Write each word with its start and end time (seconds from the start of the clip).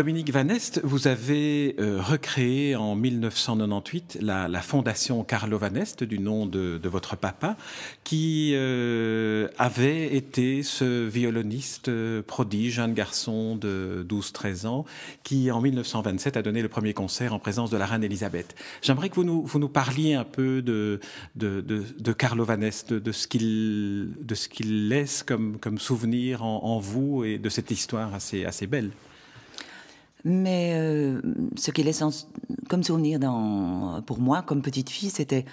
Dominique 0.00 0.32
Van 0.32 0.48
Est, 0.48 0.80
vous 0.82 1.08
avez 1.08 1.76
euh, 1.78 2.00
recréé 2.00 2.74
en 2.74 2.96
1998 2.96 4.16
la, 4.22 4.48
fondation 4.62 5.22
Carlo 5.24 5.58
Van 5.58 5.74
Est, 5.74 6.04
du 6.04 6.18
nom 6.18 6.46
de, 6.46 6.80
votre 6.84 7.18
papa, 7.18 7.58
qui 8.02 8.52
euh, 8.54 9.48
avait 9.58 10.16
été 10.16 10.62
ce 10.62 11.06
violoniste 11.06 11.88
euh, 11.88 12.22
prodige, 12.22 12.76
jeune 12.76 12.94
garçon 12.94 13.56
de 13.56 14.06
12-13 14.08 14.66
ans, 14.66 14.86
qui 15.22 15.50
en 15.50 15.60
1927 15.60 16.38
a 16.38 16.40
donné 16.40 16.62
le 16.62 16.70
premier 16.70 16.94
concert 16.94 17.34
en 17.34 17.38
présence 17.38 17.68
de 17.68 17.76
la 17.76 17.84
reine 17.84 18.02
Elisabeth. 18.02 18.54
J'aimerais 18.80 19.10
que 19.10 19.16
vous 19.16 19.24
nous, 19.58 19.68
parliez 19.68 20.14
un 20.14 20.24
peu 20.24 20.62
de, 20.62 20.98
de, 21.36 21.60
de, 21.60 22.12
Carlo 22.14 22.46
Van 22.46 22.62
Est, 22.62 22.94
de, 22.94 23.12
ce 23.12 23.28
qu'il 23.28 24.88
laisse 24.88 25.22
comme, 25.22 25.58
souvenir 25.76 26.42
en, 26.42 26.78
vous 26.78 27.22
et 27.22 27.36
de 27.36 27.50
cette 27.50 27.70
histoire 27.70 28.14
assez 28.14 28.66
belle. 28.66 28.92
Mais 30.24 30.72
euh, 30.74 31.20
ce 31.56 31.70
qui 31.70 31.82
laisse 31.82 32.02
comme 32.68 32.82
souvenir 32.82 33.18
dans, 33.18 34.02
pour 34.02 34.18
moi, 34.18 34.42
comme 34.42 34.62
petite 34.62 34.90
fille, 34.90 35.10
c'était 35.10 35.44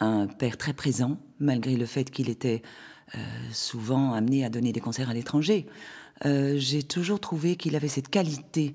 un 0.00 0.26
père 0.26 0.56
très 0.56 0.72
présent, 0.72 1.16
malgré 1.38 1.76
le 1.76 1.86
fait 1.86 2.10
qu'il 2.10 2.28
était 2.28 2.62
euh, 3.14 3.18
souvent 3.52 4.12
amené 4.12 4.44
à 4.44 4.48
donner 4.48 4.72
des 4.72 4.80
concerts 4.80 5.10
à 5.10 5.14
l'étranger. 5.14 5.66
Euh, 6.24 6.54
j'ai 6.56 6.82
toujours 6.82 7.20
trouvé 7.20 7.56
qu'il 7.56 7.76
avait 7.76 7.88
cette 7.88 8.08
qualité 8.08 8.74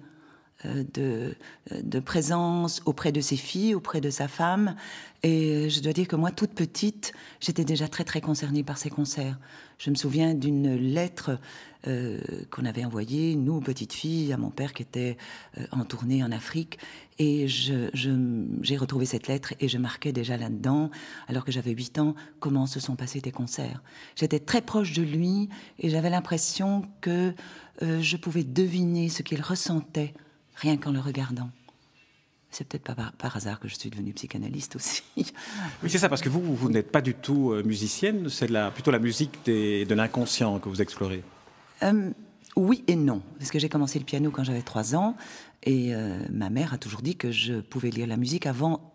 de, 0.65 1.35
de, 1.71 1.99
présence 1.99 2.81
auprès 2.85 3.11
de 3.11 3.21
ses 3.21 3.35
filles, 3.35 3.75
auprès 3.75 4.01
de 4.01 4.09
sa 4.09 4.27
femme. 4.27 4.75
Et 5.23 5.69
je 5.69 5.81
dois 5.81 5.93
dire 5.93 6.07
que 6.07 6.15
moi, 6.15 6.31
toute 6.31 6.51
petite, 6.51 7.13
j'étais 7.39 7.63
déjà 7.63 7.87
très 7.87 8.03
très 8.03 8.21
concernée 8.21 8.63
par 8.63 8.77
ses 8.77 8.89
concerts. 8.89 9.37
Je 9.77 9.89
me 9.89 9.95
souviens 9.95 10.33
d'une 10.33 10.75
lettre 10.75 11.39
euh, 11.87 12.19
qu'on 12.49 12.65
avait 12.65 12.83
envoyée, 12.83 13.35
nous, 13.35 13.61
petites 13.61 13.93
filles, 13.93 14.33
à 14.33 14.37
mon 14.37 14.49
père 14.49 14.73
qui 14.73 14.81
était 14.81 15.17
euh, 15.57 15.65
en 15.71 15.85
tournée 15.85 16.23
en 16.23 16.31
Afrique. 16.31 16.79
Et 17.19 17.47
j'ai 17.47 18.77
retrouvé 18.77 19.05
cette 19.05 19.27
lettre 19.27 19.53
et 19.59 19.67
je 19.67 19.77
marquais 19.77 20.11
déjà 20.11 20.37
là-dedans, 20.37 20.91
alors 21.27 21.45
que 21.45 21.51
j'avais 21.51 21.71
8 21.71 21.99
ans, 21.99 22.15
comment 22.39 22.65
se 22.65 22.79
sont 22.79 22.95
passés 22.95 23.21
tes 23.21 23.31
concerts. 23.31 23.81
J'étais 24.15 24.39
très 24.39 24.61
proche 24.61 24.93
de 24.93 25.01
lui 25.01 25.49
et 25.79 25.89
j'avais 25.89 26.09
l'impression 26.09 26.83
que 27.01 27.33
euh, 27.81 28.01
je 28.01 28.17
pouvais 28.17 28.43
deviner 28.43 29.09
ce 29.09 29.23
qu'il 29.23 29.41
ressentait 29.41 30.13
rien 30.57 30.77
qu'en 30.77 30.91
le 30.91 30.99
regardant. 30.99 31.49
C'est 32.49 32.67
peut-être 32.67 32.83
pas 32.83 32.95
par, 33.17 33.35
hasard 33.35 33.59
que 33.59 33.67
je 33.67 33.75
suis 33.75 33.89
devenue 33.89 34.13
psychanalyste 34.13 34.75
aussi. 34.75 35.03
Oui, 35.83 35.89
c'est 35.89 35.97
ça, 35.97 36.09
parce 36.09 36.21
que 36.21 36.29
vous, 36.29 36.41
vous 36.41 36.69
n'êtes 36.69 36.91
pas 36.91 37.01
du 37.01 37.13
tout 37.13 37.51
euh, 37.51 37.63
musicienne, 37.63 38.29
c'est 38.29 38.49
plutôt 38.73 38.91
la 38.91 38.99
musique 38.99 39.45
de 39.45 39.93
l'inconscient 39.93 40.59
que 40.59 40.69
vous 40.69 40.81
explorez. 40.81 41.23
Euh, 41.83 42.11
oui 42.55 42.83
et 42.87 42.95
non, 42.95 43.21
parce 43.37 43.51
que 43.51 43.59
j'ai 43.59 43.69
commencé 43.69 43.99
le 43.99 44.05
piano 44.05 44.31
quand 44.31 44.43
j'avais 44.43 44.61
3 44.61 44.95
ans, 44.95 45.15
et 45.63 45.93
euh, 45.93 46.19
ma 46.31 46.49
mère 46.49 46.73
a 46.73 46.77
toujours 46.77 47.01
dit 47.01 47.15
que 47.15 47.31
je 47.31 47.59
pouvais 47.59 47.89
lire 47.89 48.07
la 48.07 48.17
musique 48.17 48.45
avant 48.45 48.93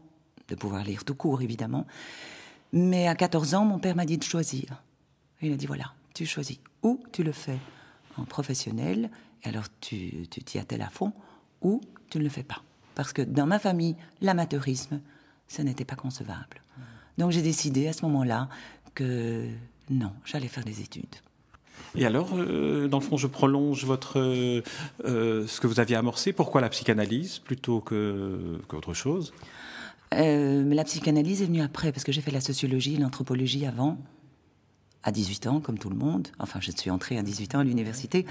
de 0.48 0.54
pouvoir 0.54 0.82
lire 0.82 1.04
tout 1.04 1.14
court, 1.14 1.42
évidemment. 1.42 1.86
Mais 2.72 3.06
à 3.06 3.14
14 3.14 3.54
ans, 3.54 3.64
mon 3.64 3.78
père 3.78 3.94
m'a 3.94 4.06
dit 4.06 4.18
de 4.18 4.24
choisir. 4.24 4.82
Il 5.42 5.52
a 5.52 5.56
dit, 5.56 5.66
voilà, 5.66 5.92
tu 6.14 6.26
choisis. 6.26 6.58
Ou 6.82 7.00
tu 7.12 7.22
le 7.22 7.32
fais 7.32 7.58
en 8.16 8.24
professionnel, 8.24 9.10
et 9.44 9.48
alors 9.48 9.66
tu 9.80 10.26
t'y 10.28 10.58
attelles 10.58 10.82
à 10.82 10.88
fond, 10.88 11.12
ou 11.62 11.80
tu 12.10 12.18
ne 12.18 12.24
le 12.24 12.30
fais 12.30 12.42
pas. 12.42 12.62
Parce 12.94 13.12
que 13.12 13.22
dans 13.22 13.46
ma 13.46 13.58
famille, 13.58 13.96
l'amateurisme, 14.20 15.00
ça 15.48 15.62
n'était 15.62 15.84
pas 15.84 15.96
concevable. 15.96 16.60
Donc 17.18 17.30
j'ai 17.30 17.42
décidé 17.42 17.88
à 17.88 17.92
ce 17.92 18.04
moment-là 18.06 18.48
que 18.94 19.46
non, 19.90 20.12
j'allais 20.24 20.48
faire 20.48 20.64
des 20.64 20.80
études. 20.80 21.16
Et 21.94 22.06
alors, 22.06 22.30
euh, 22.34 22.88
dans 22.88 22.98
le 22.98 23.04
fond, 23.04 23.16
je 23.16 23.26
prolonge 23.26 23.84
votre, 23.84 24.18
euh, 24.18 24.62
euh, 25.04 25.46
ce 25.46 25.60
que 25.60 25.66
vous 25.66 25.78
aviez 25.80 25.96
amorcé. 25.96 26.32
Pourquoi 26.32 26.60
la 26.60 26.70
psychanalyse 26.70 27.38
plutôt 27.38 27.80
qu'autre 27.80 28.94
chose? 28.94 29.32
La 30.10 30.84
psychanalyse 30.84 31.40
est 31.40 31.46
venue 31.46 31.62
après, 31.62 31.90
parce 31.90 32.04
que 32.04 32.12
j'ai 32.12 32.20
fait 32.20 32.30
la 32.30 32.42
sociologie 32.42 32.94
et 32.94 32.98
l'anthropologie 32.98 33.64
avant, 33.64 33.98
à 35.02 35.12
18 35.12 35.46
ans, 35.46 35.60
comme 35.60 35.78
tout 35.78 35.90
le 35.90 35.96
monde. 35.96 36.28
Enfin, 36.38 36.60
je 36.60 36.70
suis 36.70 36.90
entrée 36.90 37.18
à 37.18 37.22
18 37.22 37.54
ans 37.54 37.58
à 37.60 37.64
l'université. 37.64 38.26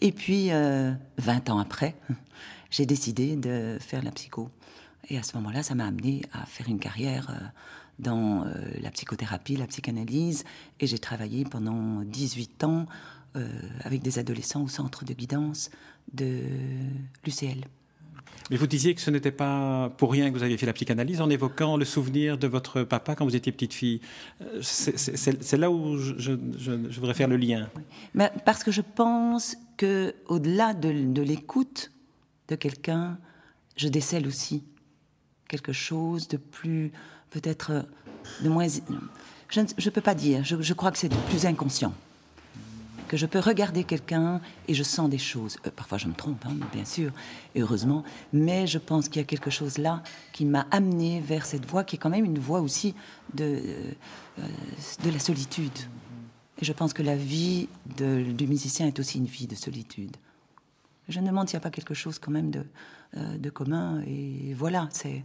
Et 0.00 0.12
puis, 0.12 0.50
20 0.50 1.50
ans 1.50 1.58
après, 1.58 1.94
j'ai 2.70 2.86
décidé 2.86 3.36
de 3.36 3.78
faire 3.80 4.02
la 4.02 4.10
psycho. 4.10 4.50
Et 5.08 5.18
à 5.18 5.22
ce 5.22 5.36
moment-là, 5.36 5.62
ça 5.62 5.74
m'a 5.74 5.86
amené 5.86 6.22
à 6.32 6.46
faire 6.46 6.68
une 6.68 6.78
carrière 6.78 7.30
euh, 7.30 7.46
dans 7.98 8.44
euh, 8.44 8.52
la 8.80 8.90
psychothérapie, 8.90 9.56
la 9.56 9.66
psychanalyse. 9.66 10.44
Et 10.80 10.86
j'ai 10.86 10.98
travaillé 10.98 11.44
pendant 11.44 12.02
18 12.02 12.64
ans 12.64 12.86
euh, 13.36 13.48
avec 13.82 14.02
des 14.02 14.18
adolescents 14.18 14.62
au 14.62 14.68
centre 14.68 15.04
de 15.04 15.12
guidance 15.12 15.70
de 16.12 16.40
l'UCL. 17.24 17.64
Mais 18.50 18.56
vous 18.56 18.66
disiez 18.66 18.94
que 18.94 19.00
ce 19.00 19.10
n'était 19.10 19.32
pas 19.32 19.90
pour 19.96 20.12
rien 20.12 20.30
que 20.30 20.36
vous 20.36 20.42
aviez 20.42 20.56
fait 20.56 20.66
la 20.66 20.72
psychanalyse 20.72 21.20
en 21.20 21.30
évoquant 21.30 21.76
le 21.76 21.84
souvenir 21.84 22.38
de 22.38 22.46
votre 22.46 22.82
papa 22.82 23.14
quand 23.14 23.24
vous 23.24 23.36
étiez 23.36 23.52
petite 23.52 23.74
fille. 23.74 24.00
C'est 24.60 25.56
là 25.56 25.70
où 25.70 25.98
je, 25.98 26.32
voudrais 26.98 27.14
faire 27.14 27.28
le 27.28 27.36
lien. 27.36 27.68
Mais 28.14 28.30
parce 28.44 28.64
que 28.64 28.70
je 28.70 28.82
pense 28.82 29.56
que 29.76 30.14
au-delà 30.26 30.74
de 30.74 31.22
l'écoute, 31.22 31.90
de 32.48 32.56
quelqu'un, 32.56 33.18
je 33.76 33.88
décèle 33.88 34.26
aussi 34.26 34.64
quelque 35.48 35.72
chose 35.72 36.28
de 36.28 36.36
plus, 36.36 36.92
peut-être, 37.30 37.84
de 38.42 38.48
moins... 38.48 38.66
Je 39.48 39.60
ne 39.60 39.90
peux 39.90 40.00
pas 40.00 40.14
dire, 40.14 40.42
je, 40.44 40.72
crois 40.72 40.90
que 40.90 40.98
c'est 40.98 41.14
plus 41.28 41.44
inconscient. 41.44 41.92
Que 43.12 43.18
je 43.18 43.26
peux 43.26 43.40
regarder 43.40 43.84
quelqu'un 43.84 44.40
et 44.68 44.72
je 44.72 44.82
sens 44.82 45.10
des 45.10 45.18
choses. 45.18 45.58
Euh, 45.66 45.70
parfois 45.76 45.98
je 45.98 46.08
me 46.08 46.14
trompe, 46.14 46.46
hein, 46.46 46.56
bien 46.72 46.86
sûr, 46.86 47.12
heureusement, 47.54 48.04
mais 48.32 48.66
je 48.66 48.78
pense 48.78 49.10
qu'il 49.10 49.20
y 49.20 49.22
a 49.22 49.26
quelque 49.26 49.50
chose 49.50 49.76
là 49.76 50.02
qui 50.32 50.46
m'a 50.46 50.66
amené 50.70 51.20
vers 51.20 51.44
cette 51.44 51.66
voie 51.66 51.84
qui 51.84 51.96
est 51.96 51.98
quand 51.98 52.08
même 52.08 52.24
une 52.24 52.38
voie 52.38 52.62
aussi 52.62 52.94
de, 53.34 53.44
euh, 54.38 54.48
de 55.04 55.10
la 55.10 55.18
solitude. 55.18 55.78
Et 56.58 56.64
je 56.64 56.72
pense 56.72 56.94
que 56.94 57.02
la 57.02 57.14
vie 57.14 57.68
du 57.98 58.46
musicien 58.46 58.86
est 58.86 58.98
aussi 58.98 59.18
une 59.18 59.26
vie 59.26 59.46
de 59.46 59.56
solitude. 59.56 60.16
Je 61.10 61.20
me 61.20 61.26
demande 61.26 61.50
s'il 61.50 61.58
n'y 61.58 61.62
a 61.62 61.64
pas 61.64 61.70
quelque 61.70 61.92
chose 61.92 62.18
quand 62.18 62.30
même 62.30 62.50
de, 62.50 62.64
euh, 63.18 63.36
de 63.36 63.50
commun. 63.50 64.02
Et 64.06 64.54
voilà, 64.54 64.88
c'est 64.90 65.22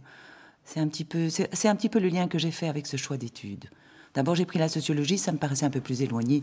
un 0.76 0.88
petit 0.88 1.06
peu 1.06 1.28
un 1.64 1.76
petit 1.76 1.88
peu 1.88 2.00
le 2.00 2.08
lien 2.08 2.28
que 2.28 2.38
j'ai 2.38 2.50
fait 2.50 2.68
avec 2.68 2.86
ce 2.86 2.98
choix 2.98 3.16
d'études. 3.16 3.64
D'abord, 4.18 4.34
j'ai 4.34 4.46
pris 4.46 4.58
la 4.58 4.68
sociologie, 4.68 5.16
ça 5.16 5.30
me 5.30 5.38
paraissait 5.38 5.64
un 5.64 5.70
peu 5.70 5.80
plus 5.80 6.02
éloigné 6.02 6.42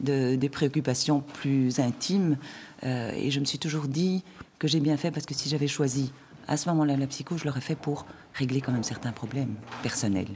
de, 0.00 0.34
des 0.34 0.50
préoccupations 0.50 1.20
plus 1.20 1.80
intimes. 1.80 2.36
Euh, 2.82 3.12
et 3.16 3.30
je 3.30 3.40
me 3.40 3.46
suis 3.46 3.58
toujours 3.58 3.88
dit 3.88 4.22
que 4.58 4.68
j'ai 4.68 4.78
bien 4.78 4.98
fait 4.98 5.10
parce 5.10 5.24
que 5.24 5.32
si 5.32 5.48
j'avais 5.48 5.66
choisi 5.66 6.12
à 6.48 6.58
ce 6.58 6.68
moment-là 6.68 6.98
la 6.98 7.06
psycho, 7.06 7.38
je 7.38 7.46
l'aurais 7.46 7.62
fait 7.62 7.76
pour 7.76 8.04
régler 8.34 8.60
quand 8.60 8.72
même 8.72 8.82
certains 8.82 9.12
problèmes 9.12 9.54
personnels. 9.82 10.28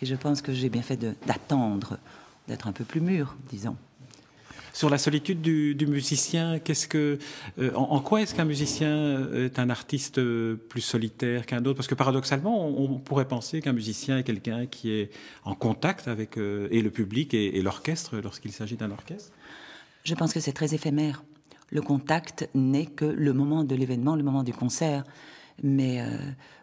Et 0.00 0.06
je 0.06 0.14
pense 0.14 0.42
que 0.42 0.52
j'ai 0.52 0.68
bien 0.68 0.82
fait 0.82 0.96
d'attendre, 1.26 1.98
d'être 2.46 2.68
un 2.68 2.72
peu 2.72 2.84
plus 2.84 3.00
mûr, 3.00 3.34
disons. 3.50 3.76
Sur 4.72 4.88
la 4.88 4.96
solitude 4.96 5.42
du, 5.42 5.86
musicien, 5.86 6.58
qu'est-ce 6.58 6.88
que, 6.88 7.18
euh, 7.58 7.74
en, 7.74 8.00
quoi 8.00 8.22
est-ce 8.22 8.34
qu'un 8.34 8.46
musicien 8.46 8.88
euh, 8.88 9.46
est 9.46 9.58
un 9.58 9.68
artiste 9.68 10.16
euh, 10.16 10.56
plus 10.56 10.80
solitaire 10.80 11.44
qu'un 11.44 11.62
autre? 11.66 11.74
Parce 11.74 11.88
que 11.88 11.94
paradoxalement, 11.94 12.66
on, 12.66 12.98
pourrait 12.98 13.28
penser 13.28 13.60
qu'un 13.60 13.74
musicien 13.74 14.18
est 14.18 14.22
quelqu'un 14.22 14.66
qui 14.66 14.90
est 14.90 15.10
en 15.44 15.54
contact 15.54 16.08
avec 16.08 16.36
et 16.36 16.80
le 16.82 16.90
public 16.90 17.34
et, 17.34 17.60
l'orchestre 17.60 18.16
lorsqu'il 18.18 18.52
s'agit 18.52 18.76
d'un 18.76 18.90
orchestre? 18.90 19.30
Je 20.04 20.14
pense 20.14 20.32
que 20.32 20.40
c'est 20.40 20.52
très 20.52 20.74
éphémère. 20.74 21.22
Le 21.70 21.82
contact 21.82 22.48
n'est 22.54 22.86
que 22.86 23.04
le 23.04 23.32
moment 23.32 23.64
de 23.64 23.74
l'événement, 23.74 24.16
le 24.16 24.22
moment 24.22 24.42
du 24.42 24.52
concert. 24.52 25.04
Mais 25.62 26.02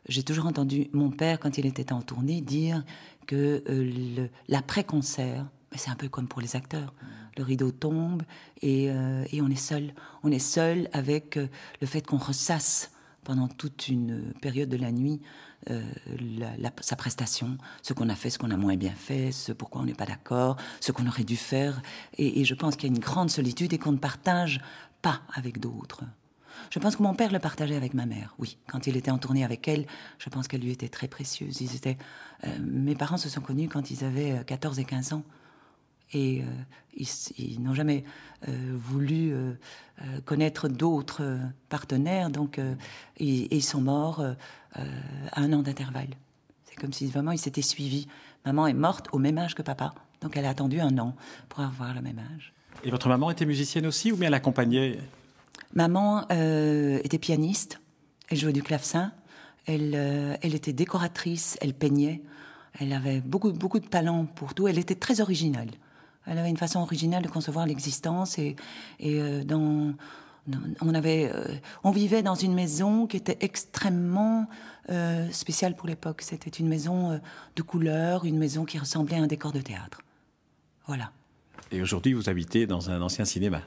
j'ai 0.08 0.24
toujours 0.24 0.48
entendu 0.48 0.88
mon 0.94 1.10
père, 1.10 1.40
quand 1.40 1.58
il 1.58 1.66
était 1.66 1.94
en 1.94 2.02
tournée, 2.02 2.42
dire 2.42 2.84
que 3.28 3.64
l'après-concert, 4.48 5.46
c'est 5.76 5.90
un 5.90 5.96
peu 5.96 6.10
comme 6.10 6.28
pour 6.28 6.42
les 6.42 6.56
acteurs 6.56 6.94
le 7.40 7.44
rideau 7.44 7.72
tombe 7.72 8.24
euh, 8.64 9.26
et, 9.32 9.42
on 9.42 9.50
est 9.50 9.56
seul. 9.56 9.94
On 10.24 10.32
est 10.32 10.40
seul 10.40 10.90
avec 10.94 11.38
euh, 11.38 11.48
le 11.82 11.88
fait 11.88 12.06
qu'on 12.06 12.18
ressasse 12.18 12.92
pendant 13.24 13.48
toute 13.48 13.88
une 13.88 14.34
période 14.42 14.70
de 14.70 14.78
la 14.78 14.92
nuit 14.92 15.22
euh, 15.70 15.84
sa 16.82 16.96
prestation, 16.96 17.58
ce 17.82 17.94
qu'on 17.94 18.10
a 18.10 18.16
fait, 18.16 18.30
ce 18.30 18.40
qu'on 18.40 18.52
a 18.52 18.58
moins 18.58 18.78
bien 18.78 18.94
fait, 18.94 19.32
ce 19.32 19.52
pourquoi 19.52 19.82
on 19.82 19.86
n'est 19.86 19.94
pas 19.94 20.06
d'accord, 20.06 20.58
ce 20.80 20.92
qu'on 20.92 21.06
aurait 21.06 21.24
dû 21.24 21.36
faire. 21.36 21.82
Et, 22.18 22.44
je 22.46 22.54
pense 22.54 22.76
qu'il 22.76 22.90
y 22.90 22.94
a 22.94 22.96
une 22.96 23.02
grande 23.02 23.30
solitude 23.30 23.74
et 23.74 23.78
qu'on 23.78 23.92
ne 23.92 23.98
partage 23.98 24.62
pas 25.02 25.22
avec 25.34 25.60
d'autres. 25.60 26.04
Je 26.72 26.80
pense 26.80 26.96
que 26.96 27.04
mon 27.04 27.14
père 27.14 27.32
le 27.32 27.40
partageait 27.40 27.76
avec 27.76 27.94
ma 27.94 28.06
mère, 28.06 28.36
oui. 28.38 28.58
Quand 28.68 28.88
il 28.88 28.98
était 28.98 29.12
en 29.12 29.18
tournée 29.18 29.46
avec 29.46 29.68
elle, 29.68 29.86
je 30.18 30.30
pense 30.30 30.48
qu'elle 30.48 30.62
lui 30.62 30.72
était 30.72 30.90
très 30.90 31.08
précieuse. 31.08 31.62
Ils 31.62 31.76
étaient, 31.76 31.98
mes 32.60 32.96
parents 32.96 33.18
se 33.18 33.30
sont 33.30 33.42
connus 33.42 33.70
quand 33.70 33.92
ils 33.92 34.04
avaient 34.04 34.44
14 34.46 34.80
et 34.80 34.86
15 34.86 35.14
ans. 35.14 35.24
Et 36.14 36.44
ils, 36.98 37.08
ils 37.38 37.62
n'ont 37.62 37.76
jamais 37.76 38.04
voulu 38.48 39.34
connaître 40.26 40.68
d'autres 40.68 41.38
partenaires, 41.70 42.30
donc 42.30 42.60
et, 43.18 43.56
ils 43.56 43.64
sont 43.64 43.82
morts 43.82 44.22
à 44.74 45.40
un 45.40 45.54
an 45.54 45.62
d'intervalle. 45.62 46.10
C'est 46.66 46.76
comme 46.76 46.94
si 46.94 47.08
vraiment 47.08 47.32
ils 47.32 47.40
s'étaient 47.40 47.62
suivis. 47.62 48.08
Maman 48.46 48.68
est 48.68 48.74
morte 48.74 49.08
au 49.12 49.20
même 49.20 49.38
âge 49.38 49.54
que 49.54 49.62
papa, 49.62 49.94
donc 50.22 50.38
elle 50.38 50.46
a 50.46 50.50
attendu 50.50 50.80
un 50.80 50.98
an 50.98 51.16
pour 51.50 51.60
avoir 51.60 51.94
le 51.94 52.02
même 52.02 52.20
âge. 52.20 52.54
Et 52.84 52.92
votre 52.92 53.10
maman 53.10 53.30
était 53.30 53.46
musicienne 53.46 53.86
aussi 53.86 54.12
ou 54.12 54.18
bien 54.18 54.28
elle 54.28 54.34
accompagnait? 54.34 55.00
Maman 55.74 56.26
euh, 56.32 57.00
était 57.04 57.20
pianiste, 57.20 57.80
elle 58.30 58.38
jouait 58.38 58.54
du 58.54 58.64
clavecin, 58.64 59.12
elle, 59.66 59.94
euh, 59.96 60.36
elle 60.42 60.56
était 60.56 60.74
décoratrice, 60.74 61.58
elle 61.62 61.74
peignait, 61.74 62.24
elle 62.80 62.94
avait 62.94 63.22
beaucoup, 63.22 63.52
beaucoup 63.52 63.80
de 63.80 63.86
talent 63.86 64.26
pour 64.26 64.54
tout, 64.54 64.68
elle 64.68 64.80
était 64.80 64.96
très 64.96 65.22
originale. 65.22 65.70
Elle 66.26 66.38
avait 66.38 66.50
une 66.50 66.58
façon 66.58 66.80
originale 66.80 67.24
de 67.24 67.30
concevoir 67.30 67.66
l'existence 67.66 68.38
et, 68.38 68.56
et 69.00 69.22
euh, 69.22 69.44
dans, 69.44 69.94
on, 70.82 70.94
avait, 70.94 71.32
on 71.84 71.92
vivait 71.92 72.24
dans 72.24 72.36
une 72.36 72.54
maison 72.54 73.08
qui 73.08 73.18
était 73.18 73.38
extrêmement 73.42 74.48
spéciale 75.32 75.76
pour 75.76 75.88
l'époque. 75.88 76.24
C'était 76.24 76.50
une 76.50 76.68
maison 76.68 77.22
de 77.56 77.62
couleur, 77.62 78.26
une 78.26 78.40
maison 78.40 78.66
qui 78.66 78.80
ressemblait 78.80 79.18
à 79.18 79.22
un 79.22 79.28
décor 79.28 79.52
de 79.52 79.62
théâtre. 79.62 80.02
Voilà. 80.88 81.12
Et 81.72 81.82
aujourd'hui, 81.84 82.14
vous 82.14 82.30
habitez 82.30 82.66
dans 82.66 82.90
un 82.90 83.00
ancien 83.02 83.26
cinéma. 83.26 83.62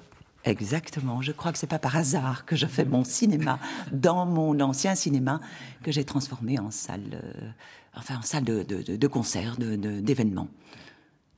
Exactement. 0.44 1.22
Je 1.22 1.30
crois 1.30 1.52
que 1.52 1.58
c'est 1.58 1.68
pas 1.68 1.78
par 1.78 1.96
hasard 1.96 2.44
que 2.44 2.56
je 2.56 2.66
fais 2.66 2.84
mon 2.84 3.04
cinéma 3.04 3.60
dans 3.92 4.26
mon 4.26 4.58
ancien 4.60 4.94
cinéma 4.94 5.40
que 5.84 5.92
j'ai 5.92 6.04
transformé 6.04 6.58
en 6.58 6.72
salle, 6.72 7.02
euh, 7.12 7.50
enfin 7.94 8.16
en 8.16 8.22
salle 8.22 8.44
de, 8.44 8.62
de, 8.64 8.96
de 8.96 9.06
concert, 9.06 9.56
d'événements 9.56 10.48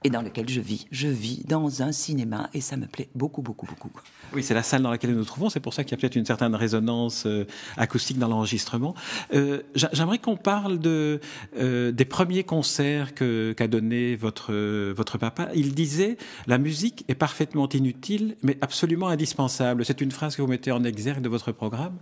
et 0.04 0.10
dans 0.10 0.20
lequel 0.20 0.48
je 0.48 0.60
vis. 0.60 0.86
Je 0.92 1.08
vis 1.08 1.42
dans 1.48 1.82
un 1.82 1.90
cinéma 1.90 2.50
et 2.52 2.60
ça 2.60 2.76
me 2.76 2.86
plaît 2.86 3.08
beaucoup, 3.14 3.40
beaucoup, 3.40 3.66
beaucoup. 3.66 3.90
Oui, 4.34 4.42
c'est 4.42 4.54
la 4.54 4.62
salle 4.62 4.82
dans 4.82 4.90
laquelle 4.90 5.10
nous 5.10 5.16
nous 5.16 5.24
trouvons. 5.24 5.48
C'est 5.48 5.60
pour 5.60 5.72
ça 5.72 5.82
qu'il 5.82 5.92
y 5.92 5.94
a 5.94 5.96
peut-être 5.98 6.16
une 6.16 6.26
certaine 6.26 6.54
résonance 6.54 7.24
euh, 7.26 7.46
acoustique 7.78 8.18
dans 8.18 8.28
l'enregistrement. 8.28 8.94
Euh, 9.32 9.62
J'aimerais 9.74 10.18
qu'on 10.18 10.36
parle 10.36 10.78
de, 10.78 11.20
euh, 11.56 11.90
des 11.90 12.04
premiers 12.04 12.44
concerts 12.44 13.14
qu'a 13.14 13.66
donné 13.66 14.14
votre, 14.14 14.52
votre 14.92 15.16
papa. 15.16 15.48
Il 15.54 15.74
disait 15.74 16.18
La 16.46 16.58
musique 16.58 17.04
est 17.08 17.14
parfaitement 17.14 17.68
inutile, 17.70 18.36
mais 18.42 18.58
absolument 18.60 19.08
indispensable. 19.08 19.84
C'est 19.86 20.02
une 20.02 20.12
phrase 20.12 20.36
que 20.36 20.42
vous 20.42 20.48
mettez 20.48 20.70
en 20.70 20.84
exergue 20.84 21.22
de 21.22 21.28
votre 21.28 21.50
programme 21.50 21.96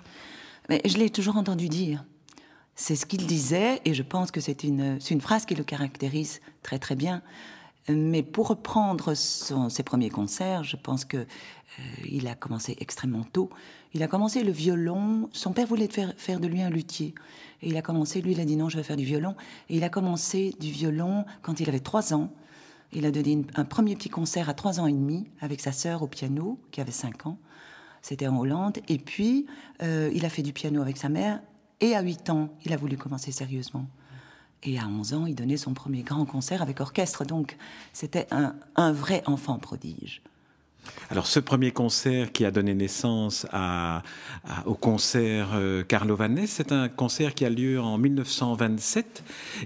mais 0.69 0.81
Je 0.85 0.97
l'ai 0.99 1.11
toujours 1.11 1.37
entendu 1.37 1.69
dire. 1.69 2.05
C'est 2.75 2.97
ce 2.97 3.05
qu'il 3.05 3.27
disait 3.27 3.81
et 3.85 3.95
je 3.95 4.03
pense 4.03 4.31
que 4.31 4.41
c'est 4.41 4.65
une, 4.65 4.99
une 5.11 5.21
phrase 5.21 5.45
qui 5.45 5.55
le 5.55 5.65
caractérise 5.65 6.41
très 6.63 6.79
très 6.79 6.97
bien. 6.97 7.23
Mais 7.89 8.23
pour 8.23 8.49
reprendre 8.49 9.15
ses 9.15 9.83
premiers 9.83 10.11
concerts, 10.11 10.63
je 10.63 10.77
pense 10.77 11.05
que 11.05 11.17
euh, 11.79 11.83
il 12.09 12.29
a 12.29 12.35
commencé 12.35 12.77
extrêmement 12.81 13.25
tôt. 13.25 13.51
Il 13.95 14.03
a 14.03 14.09
commencé 14.09 14.45
le 14.45 14.53
violon. 14.53 15.29
Son 15.33 15.53
père 15.53 15.67
voulait 15.67 15.89
faire, 15.89 16.41
de 16.41 16.47
lui 16.47 16.63
un 16.63 16.71
luthier. 16.71 17.15
Et 17.61 17.69
il 17.69 17.77
a 17.77 17.83
commencé, 17.83 18.21
lui, 18.21 18.33
il 18.33 18.41
a 18.41 18.45
dit 18.45 18.57
non, 18.57 18.69
je 18.69 18.77
vais 18.77 18.83
faire 18.83 18.97
du 18.97 19.05
violon. 19.05 19.35
Et 19.69 19.77
il 19.77 19.85
a 19.85 19.89
commencé 19.89 20.55
du 20.61 20.71
violon 20.71 21.25
quand 21.43 21.61
il 21.61 21.69
avait 21.69 21.81
trois 21.81 22.15
ans. 22.15 22.33
Il 22.93 23.07
a 23.07 23.11
donné 23.11 23.43
un 23.55 23.65
premier 23.65 23.97
petit 23.97 24.11
concert 24.11 24.49
à 24.49 24.55
trois 24.55 24.79
ans 24.79 24.87
et 24.87 24.93
demi 24.93 25.27
avec 25.41 25.61
sa 25.61 25.73
sœur 25.73 26.03
au 26.03 26.07
piano, 26.07 26.59
qui 26.71 26.81
avait 26.81 26.93
cinq 26.93 27.27
ans. 27.27 27.39
C'était 28.03 28.27
en 28.27 28.39
Hollande. 28.39 28.79
Et 28.89 28.99
puis, 28.99 29.47
euh, 29.83 30.11
il 30.15 30.25
a 30.25 30.29
fait 30.29 30.43
du 30.43 30.53
piano 30.53 30.83
avec 30.83 30.99
sa 30.99 31.09
mère. 31.09 31.41
Et 31.81 31.97
à 31.97 32.03
huit 32.03 32.29
ans, 32.31 32.51
il 32.65 32.73
a 32.73 32.77
voulu 32.77 32.97
commencer 32.97 33.33
sérieusement. 33.33 33.87
Et 34.65 34.79
à 34.79 34.87
11 34.87 35.15
ans, 35.15 35.27
il 35.27 35.35
donnait 35.35 35.57
son 35.57 35.75
premier 35.75 36.03
grand 36.03 36.25
concert 36.25 36.63
avec 36.63 36.81
orchestre. 36.81 37.25
Donc, 37.25 37.57
c'était 37.93 38.29
un, 38.31 38.55
un, 38.77 38.93
vrai 38.93 39.23
enfant 39.27 39.59
prodige. 39.59 40.23
Alors 41.11 41.27
ce 41.27 41.41
premier 41.41 41.73
concert 41.73 42.33
qui 42.33 42.45
a 42.45 42.51
donné 42.51 42.75
naissance 42.75 43.47
au 44.67 44.75
concert 44.75 45.51
euh, 45.55 45.83
Carlo 45.85 46.17
c'est 46.47 46.73
un 46.73 46.89
concert 46.89 47.35
qui 47.35 47.45
a 47.45 47.51
lieu 47.51 47.81
en 47.81 47.99
1927 47.99 49.23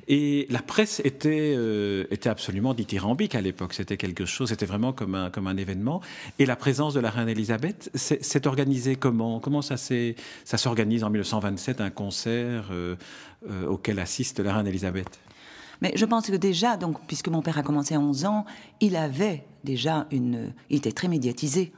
et 0.09 0.47
la 0.51 0.61
presse 0.61 1.01
était, 1.05 1.55
euh, 1.57 2.05
était 2.11 2.29
absolument 2.29 2.75
dithyrambique 2.75 3.35
à 3.35 3.41
l'époque. 3.41 3.75
C'était 3.75 3.97
quelque 3.97 4.25
chose, 4.25 4.49
c'était 4.49 4.67
vraiment 4.67 4.93
comme 4.93 5.15
un, 5.15 5.31
comme 5.31 5.47
un 5.47 5.57
événement. 5.57 6.01
Et 6.39 6.47
la 6.47 6.57
présence 6.57 6.95
de 6.95 7.01
la 7.01 7.11
reine 7.11 7.29
Elisabeth 7.29 7.91
s'est 7.95 8.47
organisée 8.47 8.97
comment? 8.97 9.41
Comment 9.41 9.62
ça 9.62 9.77
s'organise 10.45 11.05
en 11.05 11.11
1927 11.11 11.81
un 11.81 11.91
concert 11.91 12.69
euh, 12.73 12.97
auquel 13.69 13.99
assiste 13.99 14.41
la 14.41 14.55
reine 14.55 14.67
Elisabeth? 14.67 15.21
Mais 15.83 15.93
je 15.95 16.05
pense 16.05 16.27
que 16.27 16.37
déjà, 16.37 16.77
donc, 16.77 16.99
puisque 17.07 17.29
mon 17.29 17.43
père 17.43 17.59
a 17.59 17.62
commencé 17.62 17.95
à 17.95 18.01
11 18.01 18.25
ans, 18.25 18.47
il 18.81 18.97
avait 18.97 19.45
déjà. 19.67 20.07
Il 20.11 20.53
était 20.71 20.93
très 20.93 21.09
médiatisé. 21.09 21.73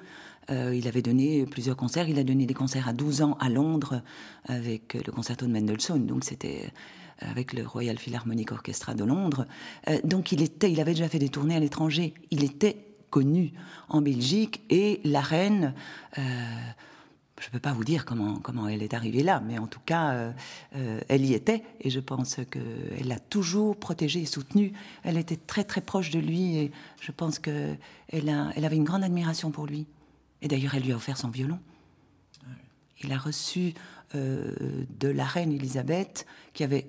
Euh, 0.50 0.74
il 0.74 0.86
avait 0.86 1.02
donné 1.02 1.44
plusieurs 1.46 1.76
concerts. 1.76 2.08
Il 2.08 2.18
a 2.20 2.24
donné 2.24 2.46
des 2.46 2.54
concerts 2.54 2.88
à 2.88 2.92
12 2.92 3.22
ans 3.22 3.36
à 3.40 3.48
Londres 3.48 4.02
avec 4.44 4.94
le 4.94 5.12
concerto 5.12 5.46
de 5.46 5.52
Mendelssohn. 5.52 6.06
Donc 6.06 6.24
c'était 6.24 6.70
avec 7.20 7.52
le 7.52 7.66
Royal 7.66 7.98
Philharmonic 7.98 8.52
Orchestra 8.52 8.94
de 8.94 9.04
Londres. 9.04 9.46
Euh, 9.88 9.98
donc 10.04 10.32
il 10.32 10.80
avait 10.80 10.92
déjà 10.92 11.08
fait 11.08 11.18
des 11.18 11.28
tournées 11.28 11.56
à 11.56 11.60
l'étranger. 11.60 12.14
Il 12.30 12.44
était 12.44 12.76
connu 13.10 13.52
en 13.88 14.02
Belgique 14.02 14.62
et 14.70 15.00
la 15.04 15.20
reine. 15.20 15.74
Euh, 16.18 16.22
je 17.40 17.46
ne 17.46 17.50
peux 17.52 17.60
pas 17.60 17.72
vous 17.72 17.84
dire 17.84 18.04
comment, 18.04 18.68
elle 18.68 18.82
est 18.82 18.94
arrivée 18.94 19.22
là, 19.22 19.40
mais 19.44 19.58
en 19.58 19.66
tout 19.66 19.80
cas, 19.84 20.12
euh, 20.12 20.32
euh, 20.76 21.00
elle 21.08 21.24
y 21.24 21.34
était 21.34 21.62
et 21.80 21.90
je 21.90 22.00
pense 22.00 22.36
qu'elle 22.50 23.06
l'a 23.06 23.18
toujours 23.18 23.76
protégé 23.76 24.20
et 24.20 24.26
soutenu. 24.26 24.72
Elle 25.04 25.16
était 25.16 25.36
très 25.36 25.64
très 25.64 25.80
proche 25.80 26.10
de 26.10 26.18
lui 26.18 26.56
et 26.56 26.72
je 27.00 27.12
pense 27.12 27.38
qu'elle 27.38 27.78
elle 28.08 28.64
avait 28.64 28.76
une 28.76 28.84
grande 28.84 29.04
admiration 29.04 29.50
pour 29.50 29.66
lui. 29.66 29.86
Et 30.42 30.48
d'ailleurs, 30.48 30.74
elle 30.74 30.82
lui 30.82 30.92
a 30.92 30.96
offert 30.96 31.16
son 31.16 31.28
violon. 31.28 31.58
Il 33.02 33.12
a 33.12 33.18
reçu 33.18 33.74
euh, 34.14 34.54
de 34.98 35.08
la 35.08 35.24
reine 35.24 35.52
Elisabeth, 35.52 36.26
qui 36.52 36.64
avait 36.64 36.88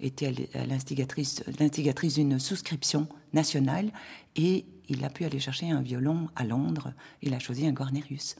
été 0.00 0.48
l'instigatrice 0.66 2.14
d'une 2.14 2.38
souscription 2.38 3.08
nationale, 3.32 3.90
et 4.36 4.66
il 4.88 5.04
a 5.04 5.10
pu 5.10 5.24
aller 5.24 5.38
chercher 5.38 5.70
un 5.70 5.80
violon 5.80 6.28
à 6.36 6.44
Londres. 6.44 6.92
Il 7.22 7.32
a 7.34 7.38
choisi 7.38 7.66
un 7.66 7.72
Cornerius. 7.72 8.36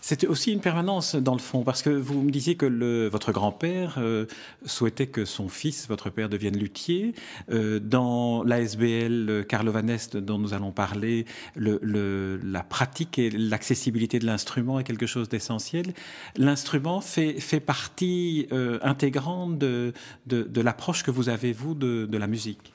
C'était 0.00 0.26
aussi 0.26 0.52
une 0.52 0.60
permanence 0.60 1.14
dans 1.14 1.34
le 1.34 1.40
fond, 1.40 1.62
parce 1.62 1.82
que 1.82 1.90
vous 1.90 2.22
me 2.22 2.30
disiez 2.30 2.56
que 2.56 2.66
le, 2.66 3.08
votre 3.08 3.32
grand-père 3.32 3.96
euh, 3.98 4.26
souhaitait 4.64 5.06
que 5.06 5.24
son 5.24 5.48
fils, 5.48 5.86
votre 5.88 6.08
père, 6.08 6.28
devienne 6.28 6.56
luthier. 6.56 7.14
Euh, 7.50 7.78
dans 7.78 8.42
l'ASBL 8.42 9.26
euh, 9.28 9.42
Carlovanest 9.42 10.16
dont 10.16 10.38
nous 10.38 10.54
allons 10.54 10.72
parler, 10.72 11.26
le, 11.54 11.78
le, 11.82 12.40
la 12.42 12.62
pratique 12.62 13.18
et 13.18 13.30
l'accessibilité 13.30 14.18
de 14.18 14.26
l'instrument 14.26 14.80
est 14.80 14.84
quelque 14.84 15.06
chose 15.06 15.28
d'essentiel. 15.28 15.92
L'instrument 16.36 17.00
fait, 17.00 17.38
fait 17.40 17.60
partie 17.60 18.46
euh, 18.52 18.78
intégrante 18.82 19.58
de, 19.58 19.92
de, 20.26 20.42
de 20.42 20.60
l'approche 20.60 21.02
que 21.02 21.10
vous 21.10 21.28
avez, 21.28 21.52
vous, 21.52 21.74
de, 21.74 22.06
de 22.06 22.18
la 22.18 22.26
musique. 22.26 22.72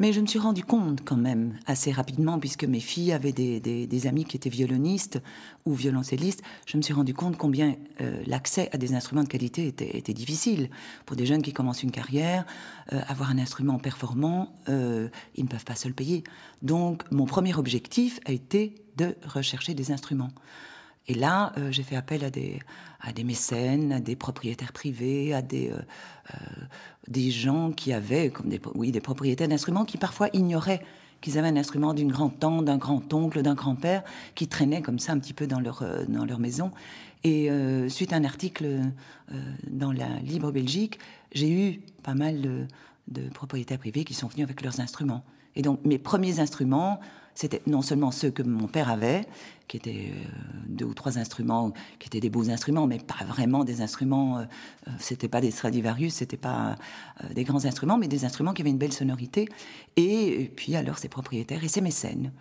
Mais 0.00 0.12
je 0.12 0.20
me 0.20 0.26
suis 0.26 0.40
rendu 0.40 0.64
compte 0.64 1.04
quand 1.04 1.16
même 1.16 1.56
assez 1.66 1.92
rapidement, 1.92 2.40
puisque 2.40 2.64
mes 2.64 2.80
filles 2.80 3.12
avaient 3.12 3.32
des, 3.32 3.60
des, 3.60 4.06
amis 4.06 4.24
qui 4.24 4.36
étaient 4.36 4.50
violonistes 4.50 5.22
ou 5.66 5.74
violoncellistes, 5.74 6.42
je 6.66 6.76
me 6.76 6.82
suis 6.82 6.92
rendu 6.92 7.14
compte 7.14 7.36
combien 7.36 7.76
euh, 8.00 8.22
l'accès 8.26 8.68
à 8.72 8.78
des 8.78 8.94
instruments 8.94 9.22
de 9.22 9.28
qualité 9.28 9.68
était, 9.68 10.12
difficile. 10.12 10.68
Pour 11.06 11.16
des 11.16 11.26
jeunes 11.26 11.42
qui 11.42 11.52
commencent 11.52 11.84
une 11.84 11.92
carrière, 11.92 12.44
euh, 12.92 13.00
avoir 13.06 13.30
un 13.30 13.38
instrument 13.38 13.78
performant, 13.78 14.52
euh, 14.68 15.08
ils 15.36 15.44
ne 15.44 15.48
peuvent 15.48 15.64
pas 15.64 15.76
se 15.76 15.86
le 15.86 15.94
payer. 15.94 16.24
Donc 16.62 17.04
mon 17.12 17.24
premier 17.24 17.54
objectif 17.54 18.18
a 18.24 18.32
été 18.32 18.74
de 18.96 19.14
rechercher 19.24 19.74
des 19.74 19.92
instruments. 19.92 20.30
Et 21.06 21.14
là, 21.14 21.52
euh, 21.58 21.70
j'ai 21.70 21.82
fait 21.82 21.96
appel 21.96 22.24
à 22.24 22.30
des, 22.30 23.24
mécènes, 23.24 23.92
à 23.92 24.00
des 24.00 24.16
propriétaires 24.16 24.72
privés, 24.72 25.34
à 25.34 25.42
des, 25.42 25.70
euh, 25.70 25.78
euh, 26.34 27.30
gens 27.30 27.72
qui 27.72 27.92
avaient, 27.92 28.32
des, 28.44 28.60
oui, 28.74 28.90
des 28.90 29.00
propriétaires 29.00 29.48
d'instruments 29.48 29.84
qui 29.84 29.98
parfois 29.98 30.28
ignoraient 30.32 30.82
qu'ils 31.20 31.38
avaient 31.38 31.48
un 31.48 31.56
instrument 31.56 31.94
d'une 31.94 32.12
grand-tante, 32.12 32.64
d'un 32.66 32.76
grand-oncle, 32.76 33.42
d'un 33.42 33.54
grand-père, 33.54 34.02
qui 34.34 34.46
traînait 34.46 34.82
comme 34.82 34.98
ça 34.98 35.12
un 35.12 35.18
petit 35.18 35.32
peu 35.32 35.46
dans 35.46 35.60
leur, 35.60 36.38
maison. 36.38 36.70
Et 37.22 37.48
suite 37.88 38.12
à 38.12 38.16
un 38.16 38.24
article 38.24 38.82
dans 39.66 39.90
la 39.90 40.18
Libre 40.18 40.52
Belgique, 40.52 40.98
j'ai 41.32 41.50
eu 41.50 41.80
pas 42.02 42.12
mal 42.12 42.68
de 43.08 43.28
propriétaires 43.30 43.78
privés 43.78 44.04
qui 44.04 44.12
sont 44.12 44.26
venus 44.26 44.44
avec 44.44 44.60
leurs 44.60 44.80
instruments. 44.80 45.24
Et 45.56 45.62
donc 45.62 45.80
mes 45.86 45.98
premiers 45.98 46.40
instruments, 46.40 47.00
c'était 47.34 47.62
non 47.66 47.82
seulement 47.82 48.10
ceux 48.10 48.30
que 48.30 48.42
mon 48.42 48.68
père 48.68 48.88
avait, 48.88 49.26
qui 49.66 49.76
étaient 49.76 50.12
euh, 50.12 50.24
deux 50.68 50.84
ou 50.84 50.94
trois 50.94 51.18
instruments, 51.18 51.72
qui 51.98 52.06
étaient 52.06 52.20
des 52.20 52.30
beaux 52.30 52.48
instruments, 52.50 52.86
mais 52.86 52.98
pas 52.98 53.24
vraiment 53.24 53.64
des 53.64 53.80
instruments. 53.80 54.38
Euh, 54.38 54.44
euh 54.88 54.90
c'était 54.98 55.28
pas 55.28 55.40
des 55.40 55.50
Stradivarius, 55.50 56.14
c'était 56.14 56.36
pas 56.36 56.76
des 57.34 57.44
grands 57.44 57.64
instruments, 57.64 57.98
mais 57.98 58.08
des 58.08 58.24
instruments 58.24 58.52
qui 58.52 58.62
avaient 58.62 58.70
une 58.70 58.78
belle 58.78 58.92
sonorité. 58.92 59.48
Et, 59.96 60.52
puis 60.56 60.76
alors 60.76 60.98
ses 60.98 61.08
propriétaires 61.08 61.64
et 61.64 61.68
ses 61.68 61.80
mécènes. 61.80 62.32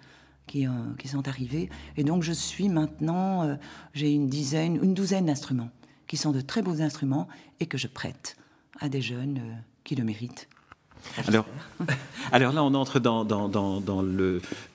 qui, 0.45 0.67
qui 0.99 1.07
sont 1.07 1.25
arrivés. 1.29 1.69
Et 1.95 2.03
donc 2.03 2.21
je 2.21 2.33
suis 2.33 2.67
maintenant, 2.67 3.57
j'ai 3.93 4.11
une 4.11 4.27
dizaine, 4.27 4.77
une 4.83 4.93
douzaine 4.93 5.25
d'instruments 5.25 5.69
qui 6.05 6.17
sont 6.17 6.31
de 6.31 6.41
très 6.41 6.61
beaux 6.61 6.81
instruments 6.81 7.29
et 7.61 7.65
que 7.65 7.77
je 7.77 7.87
prête 7.87 8.35
à 8.81 8.89
des 8.89 9.01
jeunes 9.01 9.41
qui 9.85 9.95
le 9.95 10.03
méritent. 10.03 10.49
Alors, 11.27 11.45
alors 12.31 12.53
là, 12.53 12.63
on 12.63 12.73
entre 12.73 12.99
dans, 12.99 13.25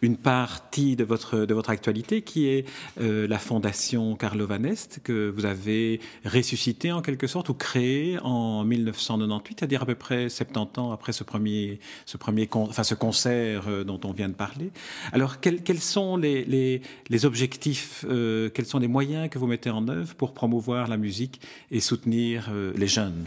une 0.03 0.17
partie 0.17 0.97
de 0.97 1.05
votre, 1.05 1.39
de 1.47 1.55
votre 1.55 1.71
actualité 1.71 2.23
qui 2.23 2.47
est 2.47 2.65
euh, 3.01 3.27
la 3.27 3.39
fondation 3.39 4.15
Carlo 4.17 4.47
Vanest 4.47 5.01
que 5.03 5.29
vous 5.29 5.45
avez 5.45 6.01
ressuscité 6.25 6.93
en 6.93 7.03
quelque 7.03 7.27
sorte 7.27 7.49
ou 7.49 7.55
créée 7.55 8.19
en 8.23 8.65
1998, 8.65 9.57
c'est-à-dire 9.59 9.83
à 9.83 9.87
peu 9.87 9.95
près 9.95 10.29
70 10.29 10.81
ans 10.81 10.93
après 10.93 11.13
ce 11.13 11.25
premier, 11.25 11.81
ce 12.07 12.17
premier 12.17 12.49
enfin, 12.53 12.85
ce 12.85 12.95
concert 12.95 13.65
euh, 13.69 13.85
dont 13.85 14.01
on 14.05 14.13
vient 14.13 14.29
de 14.29 14.35
parler. 14.35 14.71
Alors, 15.13 15.41
quels, 15.41 15.63
quels 15.63 15.81
sont 15.81 16.17
les, 16.17 16.45
les, 16.45 16.83
les 17.09 17.25
objectifs, 17.25 18.05
euh, 18.09 18.49
quels 18.51 18.67
sont 18.67 18.79
les 18.79 18.89
moyens 18.89 19.29
que 19.29 19.39
vous 19.39 19.47
mettez 19.47 19.71
en 19.71 19.89
œuvre 19.89 20.15
pour 20.15 20.35
promouvoir 20.35 20.89
la 20.89 20.97
musique 20.97 21.41
et 21.71 21.81
soutenir 21.81 22.51
les 22.77 22.87
jeunes? 22.87 23.25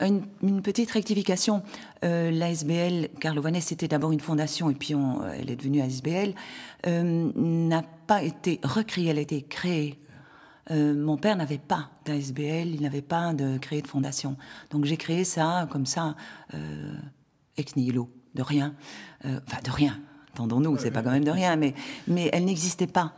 Une, 0.00 0.62
petite 0.62 0.90
rectification. 0.90 1.62
Euh, 2.04 2.30
L'ASBL, 2.30 3.08
Carlo 3.20 3.42
Vanès, 3.42 3.64
c'était 3.64 3.88
d'abord 3.88 4.12
une 4.12 4.20
fondation 4.20 4.70
et 4.70 4.74
puis 4.74 4.94
euh, 4.94 4.98
elle 5.38 5.50
est 5.50 5.56
devenue 5.56 5.80
ASBL, 5.82 6.34
euh, 6.86 7.32
n'a 7.34 7.82
pas 8.06 8.22
été 8.22 8.60
recréée, 8.62 9.08
elle 9.08 9.18
a 9.18 9.22
été 9.22 9.42
créée. 9.42 9.98
Mon 10.72 11.16
père 11.16 11.34
n'avait 11.34 11.58
pas 11.58 11.90
d'ASBL, 12.04 12.68
il 12.68 12.82
n'avait 12.82 13.02
pas 13.02 13.34
de 13.34 13.58
créé 13.58 13.82
de 13.82 13.88
fondation. 13.88 14.36
Donc 14.70 14.84
j'ai 14.84 14.96
créé 14.96 15.24
ça 15.24 15.66
comme 15.68 15.84
ça, 15.84 16.14
ex 17.56 17.74
nihilo, 17.74 18.08
de 18.36 18.42
rien. 18.42 18.76
Enfin, 19.24 19.58
de 19.64 19.70
rien, 19.72 19.98
entendons-nous, 20.32 20.78
c'est 20.78 20.92
pas 20.92 21.02
quand 21.02 21.10
même 21.10 21.24
de 21.24 21.30
rien, 21.32 21.56
mais, 21.56 21.74
mais 22.06 22.30
elle 22.32 22.44
n'existait 22.44 22.86
pas. 22.86 23.14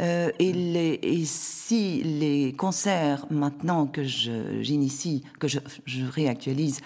Euh, 0.00 0.30
et, 0.38 1.24
si 1.24 2.02
les 2.02 2.52
concerts, 2.52 3.26
maintenant 3.30 3.86
que 3.86 4.02
j'initie, 4.04 5.22
que 5.38 5.48
je, 5.48 5.58
réactualise, 6.10 6.80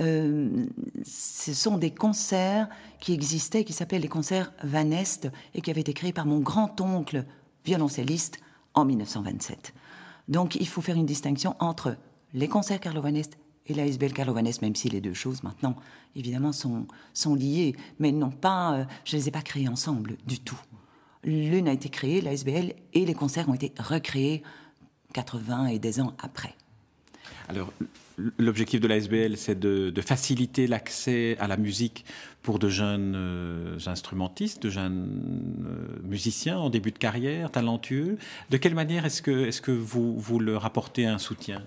euh, 0.00 0.66
ce 1.04 1.52
sont 1.52 1.76
des 1.76 1.90
concerts 1.90 2.68
qui 3.00 3.12
existaient, 3.12 3.64
qui 3.64 3.72
s'appellent 3.72 4.02
les 4.02 4.08
concerts 4.08 4.52
Van 4.62 4.90
Est, 4.90 5.28
et 5.54 5.60
qui 5.60 5.70
avaient 5.70 5.80
été 5.80 5.92
créés 5.92 6.12
par 6.12 6.26
mon 6.26 6.40
grand-oncle 6.40 7.24
violoncelliste 7.64 8.38
en 8.74 8.84
1927. 8.84 9.74
Donc 10.28 10.54
il 10.56 10.68
faut 10.68 10.80
faire 10.80 10.96
une 10.96 11.06
distinction 11.06 11.56
entre 11.60 11.96
les 12.32 12.48
concerts 12.48 12.80
Carlo 12.80 13.02
Van 13.02 13.14
Est 13.14 13.36
et 13.66 13.74
la 13.74 13.86
SBL 13.86 14.12
Carlo 14.12 14.34
Van 14.34 14.44
Est, 14.44 14.62
même 14.62 14.74
si 14.74 14.88
les 14.88 15.00
deux 15.00 15.14
choses 15.14 15.42
maintenant, 15.42 15.76
évidemment, 16.16 16.52
sont, 16.52 16.86
sont 17.12 17.34
liées, 17.34 17.76
mais 17.98 18.12
non 18.12 18.30
pas, 18.30 18.74
euh, 18.74 18.84
je 19.04 19.16
ne 19.16 19.20
les 19.20 19.28
ai 19.28 19.30
pas 19.30 19.42
créés 19.42 19.68
ensemble 19.68 20.16
du 20.26 20.40
tout. 20.40 20.58
L'une 21.24 21.68
a 21.68 21.72
été 21.72 21.88
créée, 21.88 22.20
la 22.20 22.32
SBL, 22.32 22.74
et 22.94 23.04
les 23.04 23.14
concerts 23.14 23.48
ont 23.48 23.54
été 23.54 23.72
recréés 23.78 24.42
80 25.12 25.66
et 25.66 25.78
des 25.78 26.00
ans 26.00 26.14
après. 26.20 26.54
Alors, 27.48 27.72
l'objectif 28.38 28.80
de 28.80 28.88
la 28.88 28.96
SBL, 28.96 29.36
c'est 29.36 29.58
de, 29.58 29.92
faciliter 30.00 30.66
l'accès 30.66 31.36
à 31.38 31.46
la 31.46 31.56
musique 31.56 32.04
pour 32.42 32.58
de 32.58 32.68
jeunes 32.68 33.14
euh, 33.14 33.78
instrumentistes, 33.86 34.62
de 34.62 34.70
jeunes 34.70 35.64
euh, 35.64 36.00
musiciens 36.02 36.58
en 36.58 36.70
début 36.70 36.90
de 36.90 36.98
carrière, 36.98 37.50
talentueux. 37.50 38.18
De 38.50 38.56
quelle 38.56 38.74
manière 38.74 39.04
est-ce 39.04 39.22
que, 39.22 39.46
est 39.46 39.50
-ce 39.50 39.60
que 39.60 39.70
vous, 39.70 40.18
vous 40.18 40.40
leur 40.40 40.64
apportez 40.64 41.06
un 41.06 41.18
soutien? 41.18 41.62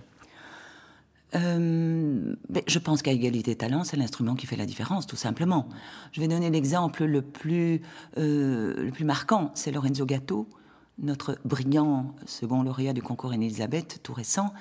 Euh, 1.35 1.94
je 2.67 2.79
pense 2.79 3.01
qu'à 3.01 3.11
égalité 3.11 3.53
de 3.53 3.59
talent, 3.59 3.83
c'est 3.83 3.97
l'instrument 3.97 4.35
qui 4.35 4.47
fait 4.47 4.55
la 4.55 4.65
différence, 4.65 5.07
tout 5.07 5.15
simplement. 5.15 5.67
Je 6.11 6.21
vais 6.21 6.27
donner 6.27 6.49
l'exemple 6.49 7.05
le 7.05 7.21
plus, 7.21 7.81
euh, 8.17 8.85
le 8.85 8.91
plus 8.91 9.05
marquant, 9.05 9.51
c'est 9.53 9.71
Lorenzo 9.71 10.05
Gatto, 10.05 10.47
notre 10.97 11.37
brillant 11.45 12.15
second 12.25 12.63
lauréat 12.63 12.93
du 12.93 13.01
concours 13.01 13.33
Elisabeth, 13.33 13.99
tout 14.01 14.13
récent, 14.13 14.53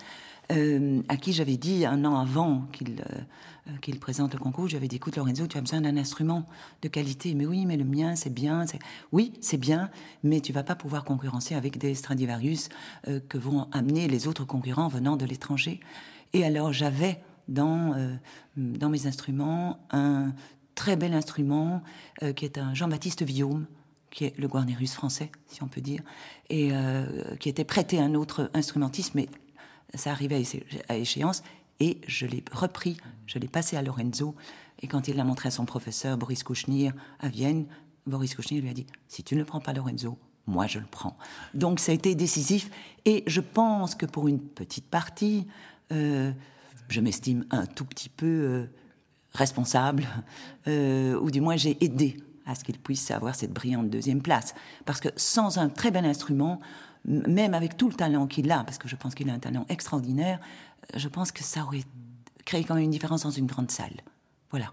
euh, 0.52 1.00
à 1.08 1.16
qui 1.16 1.32
j'avais 1.32 1.56
dit 1.56 1.86
un 1.86 2.04
an 2.04 2.18
avant 2.18 2.62
qu'il 2.72 3.02
qu'il 3.80 3.98
présente 3.98 4.34
le 4.34 4.38
concours, 4.38 4.68
j'avais 4.68 4.88
dit 4.88 4.96
écoute 4.96 5.16
Lorenzo, 5.16 5.46
tu 5.46 5.56
as 5.56 5.62
besoin 5.62 5.80
d'un 5.80 5.96
instrument 5.96 6.44
de 6.82 6.88
qualité. 6.88 7.34
Mais 7.34 7.46
oui, 7.46 7.64
mais 7.64 7.78
le 7.78 7.84
mien, 7.86 8.14
c'est 8.14 8.28
bien. 8.28 8.66
Oui, 9.10 9.32
c'est 9.40 9.56
bien, 9.56 9.88
mais 10.22 10.42
tu 10.42 10.52
vas 10.52 10.62
pas 10.62 10.74
pouvoir 10.74 11.02
concurrencer 11.02 11.54
avec 11.54 11.78
des 11.78 11.94
Stradivarius 11.94 12.68
que 13.06 13.38
vont 13.38 13.66
amener 13.72 14.06
les 14.06 14.28
autres 14.28 14.44
concurrents 14.44 14.88
venant 14.88 15.16
de 15.16 15.24
l'étranger. 15.24 15.80
Et 16.34 16.44
alors 16.44 16.74
j'avais 16.74 17.22
dans, 17.48 17.94
euh, 17.94 18.14
dans 18.56 18.88
mes 18.88 19.06
instruments 19.06 19.78
un 19.90 20.32
très 20.74 20.96
bel 20.96 21.14
instrument 21.14 21.82
euh, 22.22 22.32
qui 22.32 22.44
est 22.44 22.58
un 22.58 22.74
Jean-Baptiste 22.74 23.22
Villaume, 23.22 23.66
qui 24.10 24.24
est 24.26 24.38
le 24.38 24.48
Guarnerius 24.48 24.94
français, 24.94 25.30
si 25.46 25.62
on 25.62 25.68
peut 25.68 25.80
dire, 25.80 26.02
et 26.50 26.70
euh, 26.72 27.36
qui 27.36 27.48
était 27.48 27.64
prêté 27.64 27.98
à 27.98 28.04
un 28.04 28.14
autre 28.14 28.50
instrumentiste, 28.54 29.14
mais 29.14 29.28
ça 29.94 30.10
arrivait 30.10 30.42
à 30.88 30.96
échéance, 30.96 31.42
et 31.80 32.00
je 32.06 32.26
l'ai 32.26 32.44
repris, 32.52 32.96
je 33.26 33.38
l'ai 33.38 33.48
passé 33.48 33.76
à 33.76 33.82
Lorenzo, 33.82 34.34
et 34.80 34.86
quand 34.86 35.08
il 35.08 35.16
l'a 35.16 35.24
montré 35.24 35.48
à 35.48 35.50
son 35.50 35.64
professeur 35.64 36.16
Boris 36.16 36.42
Kouchnir 36.42 36.92
à 37.20 37.28
Vienne, 37.28 37.66
Boris 38.06 38.34
Kouchnir 38.34 38.62
lui 38.62 38.70
a 38.70 38.74
dit, 38.74 38.86
si 39.08 39.22
tu 39.22 39.34
ne 39.34 39.40
le 39.40 39.46
prends 39.46 39.60
pas 39.60 39.72
Lorenzo, 39.72 40.18
moi 40.46 40.66
je 40.66 40.78
le 40.78 40.86
prends. 40.86 41.16
Donc 41.54 41.80
ça 41.80 41.92
a 41.92 41.94
été 41.94 42.14
décisif, 42.14 42.70
et 43.04 43.24
je 43.26 43.40
pense 43.40 43.94
que 43.94 44.06
pour 44.06 44.28
une 44.28 44.40
petite 44.40 44.86
partie, 44.86 45.46
je 46.88 47.00
m'estime 47.00 47.44
un 47.50 47.66
tout 47.66 47.84
petit 47.84 48.08
peu 48.08 48.26
euh, 48.26 48.66
responsable, 49.32 50.04
euh, 50.68 51.18
ou 51.20 51.30
du 51.30 51.40
moins 51.40 51.56
j'ai 51.56 51.82
aidé 51.84 52.16
à 52.46 52.54
ce 52.54 52.64
qu'il 52.64 52.78
puisse 52.78 53.10
avoir 53.10 53.34
cette 53.34 53.52
brillante 53.52 53.88
deuxième 53.90 54.22
place. 54.22 54.54
Parce 54.84 55.00
que 55.00 55.08
sans 55.16 55.58
un 55.58 55.68
très 55.68 55.90
bel 55.90 56.04
instrument, 56.04 56.60
même 57.04 57.54
avec 57.54 57.76
tout 57.76 57.88
le 57.88 57.94
talent 57.94 58.26
qu'il 58.26 58.50
a, 58.50 58.64
parce 58.64 58.78
que 58.78 58.88
je 58.88 58.96
pense 58.96 59.14
qu'il 59.14 59.30
a 59.30 59.32
un 59.32 59.38
talent 59.38 59.64
extraordinaire, 59.68 60.40
je 60.94 61.08
pense 61.08 61.32
que 61.32 61.42
ça 61.42 61.64
aurait 61.64 61.84
créé 62.44 62.64
quand 62.64 62.74
même 62.74 62.84
une 62.84 62.90
différence 62.90 63.22
dans 63.22 63.30
une 63.30 63.46
grande 63.46 63.70
salle. 63.70 64.02
Voilà. 64.50 64.72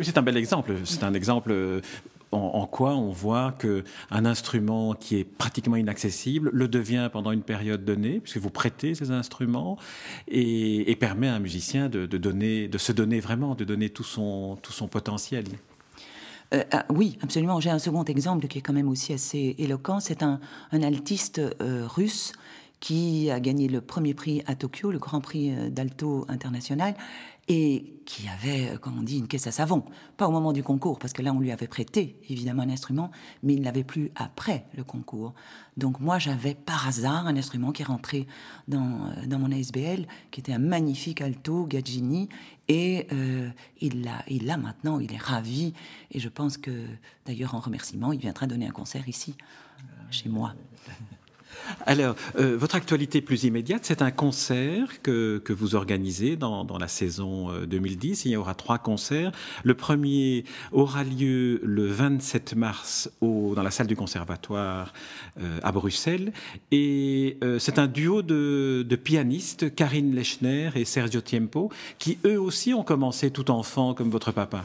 C'est 0.00 0.16
un 0.16 0.22
bel 0.22 0.36
exemple. 0.36 0.74
C'est 0.84 1.02
un 1.02 1.12
exemple 1.14 1.82
en, 2.32 2.66
quoi 2.66 2.94
on 2.94 3.10
voit 3.10 3.52
qu'un 3.52 4.24
instrument 4.24 4.94
qui 4.94 5.16
est 5.16 5.24
pratiquement 5.24 5.76
inaccessible 5.76 6.50
le 6.52 6.68
devient 6.68 7.08
pendant 7.12 7.32
une 7.32 7.42
période 7.42 7.84
donnée, 7.84 8.20
puisque 8.20 8.38
vous 8.38 8.50
prêtez 8.50 8.94
ces 8.94 9.10
instruments, 9.10 9.78
et, 10.28 10.96
permet 11.00 11.28
à 11.28 11.34
un 11.34 11.38
musicien 11.38 11.88
de, 11.88 12.06
donner, 12.06 12.68
de 12.68 12.78
se 12.78 12.92
donner 12.92 13.20
vraiment, 13.20 13.54
de 13.54 13.64
donner 13.64 13.88
tout 13.88 14.04
son, 14.04 14.58
tout 14.62 14.72
son 14.72 14.86
potentiel. 14.86 15.44
Euh, 16.52 16.64
ah, 16.72 16.84
oui, 16.90 17.18
absolument. 17.22 17.60
J'ai 17.60 17.70
un 17.70 17.78
second 17.78 18.04
exemple 18.04 18.46
qui 18.48 18.58
est 18.58 18.60
quand 18.60 18.72
même 18.72 18.88
aussi 18.88 19.12
assez 19.12 19.54
éloquent. 19.58 20.00
C'est 20.00 20.22
un, 20.22 20.40
altiste 20.72 21.38
euh, 21.38 21.86
russe 21.86 22.32
qui 22.80 23.30
a 23.30 23.40
gagné 23.40 23.68
le 23.68 23.80
premier 23.80 24.14
prix 24.14 24.42
à 24.46 24.54
Tokyo, 24.54 24.90
le 24.90 24.98
Grand 24.98 25.20
Prix 25.20 25.54
euh, 25.54 25.70
d'Alto 25.70 26.24
international, 26.28 26.94
et 27.52 28.00
qui 28.06 28.28
avait, 28.28 28.70
euh, 28.70 28.78
comme 28.78 28.96
on 28.96 29.02
dit, 29.02 29.18
une 29.18 29.26
caisse 29.26 29.48
à 29.48 29.50
savon. 29.50 29.82
Pas 30.16 30.28
au 30.28 30.30
moment 30.30 30.52
du 30.52 30.62
concours, 30.62 31.00
parce 31.00 31.12
que 31.12 31.20
là, 31.20 31.32
on 31.32 31.40
lui 31.40 31.50
avait 31.50 31.66
prêté, 31.66 32.16
évidemment, 32.28 32.62
un 32.62 32.70
instrument, 32.70 33.10
mais 33.42 33.54
il 33.54 33.58
ne 33.58 33.64
l'avait 33.64 33.82
plus 33.82 34.12
après 34.14 34.66
le 34.76 34.84
concours. 34.84 35.34
Donc 35.76 35.98
moi, 35.98 36.20
j'avais 36.20 36.54
par 36.54 36.86
hasard 36.86 37.26
un 37.26 37.36
instrument 37.36 37.72
qui 37.72 37.82
est 37.82 37.86
rentré 37.86 38.28
dans, 38.68 39.00
euh, 39.18 39.26
dans 39.26 39.40
mon 39.40 39.50
ASBL, 39.50 40.06
qui 40.30 40.38
était 40.38 40.52
un 40.52 40.60
magnifique 40.60 41.20
alto 41.20 41.66
Gaggini, 41.66 42.28
et 42.68 43.08
l'a 43.80 44.22
il 44.28 44.46
l'a 44.46 44.56
maintenant, 44.56 45.00
il 45.00 45.12
est 45.12 45.20
ravi, 45.20 45.74
et 46.12 46.20
je 46.20 46.28
pense 46.28 46.56
que, 46.56 46.86
d'ailleurs, 47.26 47.56
en 47.56 47.60
remerciement, 47.60 48.12
il 48.12 48.20
viendra 48.20 48.46
donner 48.46 48.68
un 48.68 48.72
concert 48.72 49.08
ici, 49.08 49.34
chez 50.12 50.28
moi. 50.28 50.54
Alors, 51.86 52.14
euh, 52.38 52.56
votre 52.56 52.74
actualité 52.74 53.20
plus 53.20 53.44
immédiate, 53.44 53.82
c'est 53.84 54.02
un 54.02 54.10
concert 54.10 55.02
que, 55.02 55.42
vous 55.50 55.74
organisez 55.74 56.36
dans, 56.36 56.66
la 56.78 56.88
saison 56.88 57.50
2010. 57.66 58.20
Euh, 58.20 58.28
Il 58.28 58.32
y 58.32 58.36
aura 58.36 58.54
trois 58.54 58.78
concerts. 58.78 59.32
Le 59.64 59.74
premier 59.74 60.44
aura 60.72 61.04
lieu 61.04 61.60
le 61.62 61.86
27 61.86 62.54
mars 62.54 63.10
dans 63.20 63.62
la 63.62 63.70
salle 63.70 63.86
du 63.86 63.96
conservatoire 63.96 64.92
euh, 65.40 65.58
à 65.62 65.72
Bruxelles. 65.72 66.32
Et 66.70 67.38
c'est 67.58 67.78
un 67.78 67.86
duo 67.86 68.22
de, 68.22 68.86
de, 68.88 68.96
pianistes, 68.96 69.74
Karine 69.74 70.14
Lechner 70.14 70.70
et 70.74 70.84
Sergio 70.84 71.20
Tiempo, 71.20 71.70
qui 71.98 72.18
eux 72.24 72.40
aussi 72.40 72.74
ont 72.74 72.84
commencé 72.84 73.30
tout 73.30 73.50
enfant 73.50 73.94
comme 73.94 74.10
votre 74.10 74.32
papa. 74.32 74.64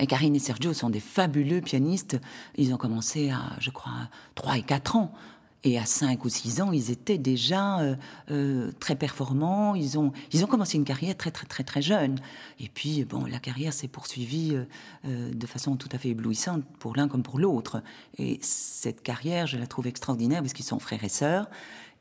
Et 0.00 0.06
Karine 0.06 0.34
et 0.34 0.38
Sergio 0.38 0.72
sont 0.72 0.88
des 0.88 1.00
fabuleux 1.00 1.60
pianistes. 1.60 2.18
Ils 2.56 2.72
ont 2.72 2.78
commencé 2.78 3.30
à, 3.30 3.40
je 3.58 3.70
crois, 3.70 4.08
3 4.34 4.56
et 4.56 4.62
4 4.62 4.96
ans. 4.96 5.12
Et 5.62 5.78
à 5.78 5.84
5 5.84 6.24
ou 6.24 6.30
6 6.30 6.62
ans, 6.62 6.72
ils 6.72 6.90
étaient 6.90 7.18
déjà 7.18 7.80
euh, 7.80 7.94
euh, 8.30 8.72
très 8.80 8.94
performants. 8.94 9.74
Ils 9.74 9.98
ont, 9.98 10.12
ils 10.32 10.42
ont 10.42 10.46
commencé 10.46 10.78
une 10.78 10.84
carrière 10.84 11.14
très, 11.16 11.30
très, 11.30 11.46
très, 11.46 11.64
très 11.64 11.82
jeune. 11.82 12.18
Et 12.58 12.70
puis, 12.72 13.04
bon, 13.04 13.26
la 13.26 13.38
carrière 13.38 13.74
s'est 13.74 13.88
poursuivie 13.88 14.58
euh, 15.04 15.30
de 15.30 15.46
façon 15.46 15.76
tout 15.76 15.90
à 15.92 15.98
fait 15.98 16.10
éblouissante 16.10 16.64
pour 16.78 16.96
l'un 16.96 17.08
comme 17.08 17.22
pour 17.22 17.38
l'autre. 17.38 17.82
Et 18.16 18.38
cette 18.40 19.02
carrière, 19.02 19.46
je 19.46 19.58
la 19.58 19.66
trouve 19.66 19.86
extraordinaire 19.86 20.40
parce 20.40 20.54
qu'ils 20.54 20.64
sont 20.64 20.78
frères 20.78 21.04
et 21.04 21.10
sœurs. 21.10 21.50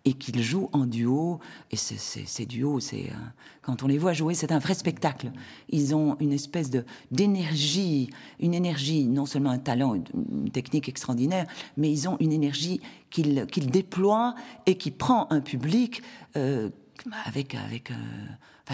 Et 0.05 0.13
qu'ils 0.13 0.41
jouent 0.41 0.69
en 0.73 0.85
duo. 0.85 1.39
Et 1.71 1.75
ces 1.75 2.45
duos, 2.45 2.79
c'est 2.79 3.11
quand 3.61 3.83
on 3.83 3.87
les 3.87 3.97
voit 3.97 4.13
jouer, 4.13 4.33
c'est 4.33 4.51
un 4.51 4.59
vrai 4.59 4.73
spectacle. 4.73 5.31
Ils 5.69 5.93
ont 5.93 6.17
une 6.19 6.31
espèce 6.31 6.69
de 6.69 6.85
d'énergie, 7.11 8.09
une 8.39 8.53
énergie, 8.53 9.05
non 9.05 9.25
seulement 9.25 9.51
un 9.51 9.59
talent, 9.59 9.95
une 9.95 10.49
technique 10.51 10.89
extraordinaire, 10.89 11.45
mais 11.77 11.91
ils 11.91 12.07
ont 12.07 12.17
une 12.19 12.31
énergie 12.31 12.81
qu'ils 13.09 13.45
qu'ils 13.47 13.69
déploient 13.69 14.35
et 14.65 14.75
qui 14.75 14.91
prend 14.91 15.27
un 15.31 15.41
public 15.41 16.01
euh, 16.37 16.69
avec 17.25 17.55
avec. 17.55 17.91
Euh, 17.91 17.95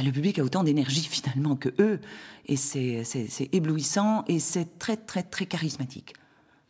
le 0.04 0.12
public 0.12 0.40
a 0.40 0.44
autant 0.44 0.66
d'énergie 0.66 1.08
finalement 1.10 1.56
que 1.56 1.70
eux, 1.80 2.02
et 2.48 2.58
c'est 2.58 3.06
éblouissant 3.54 4.26
et 4.28 4.40
c'est 4.40 4.78
très 4.78 4.98
très 4.98 5.24
très 5.24 5.46
charismatique. 5.46 6.14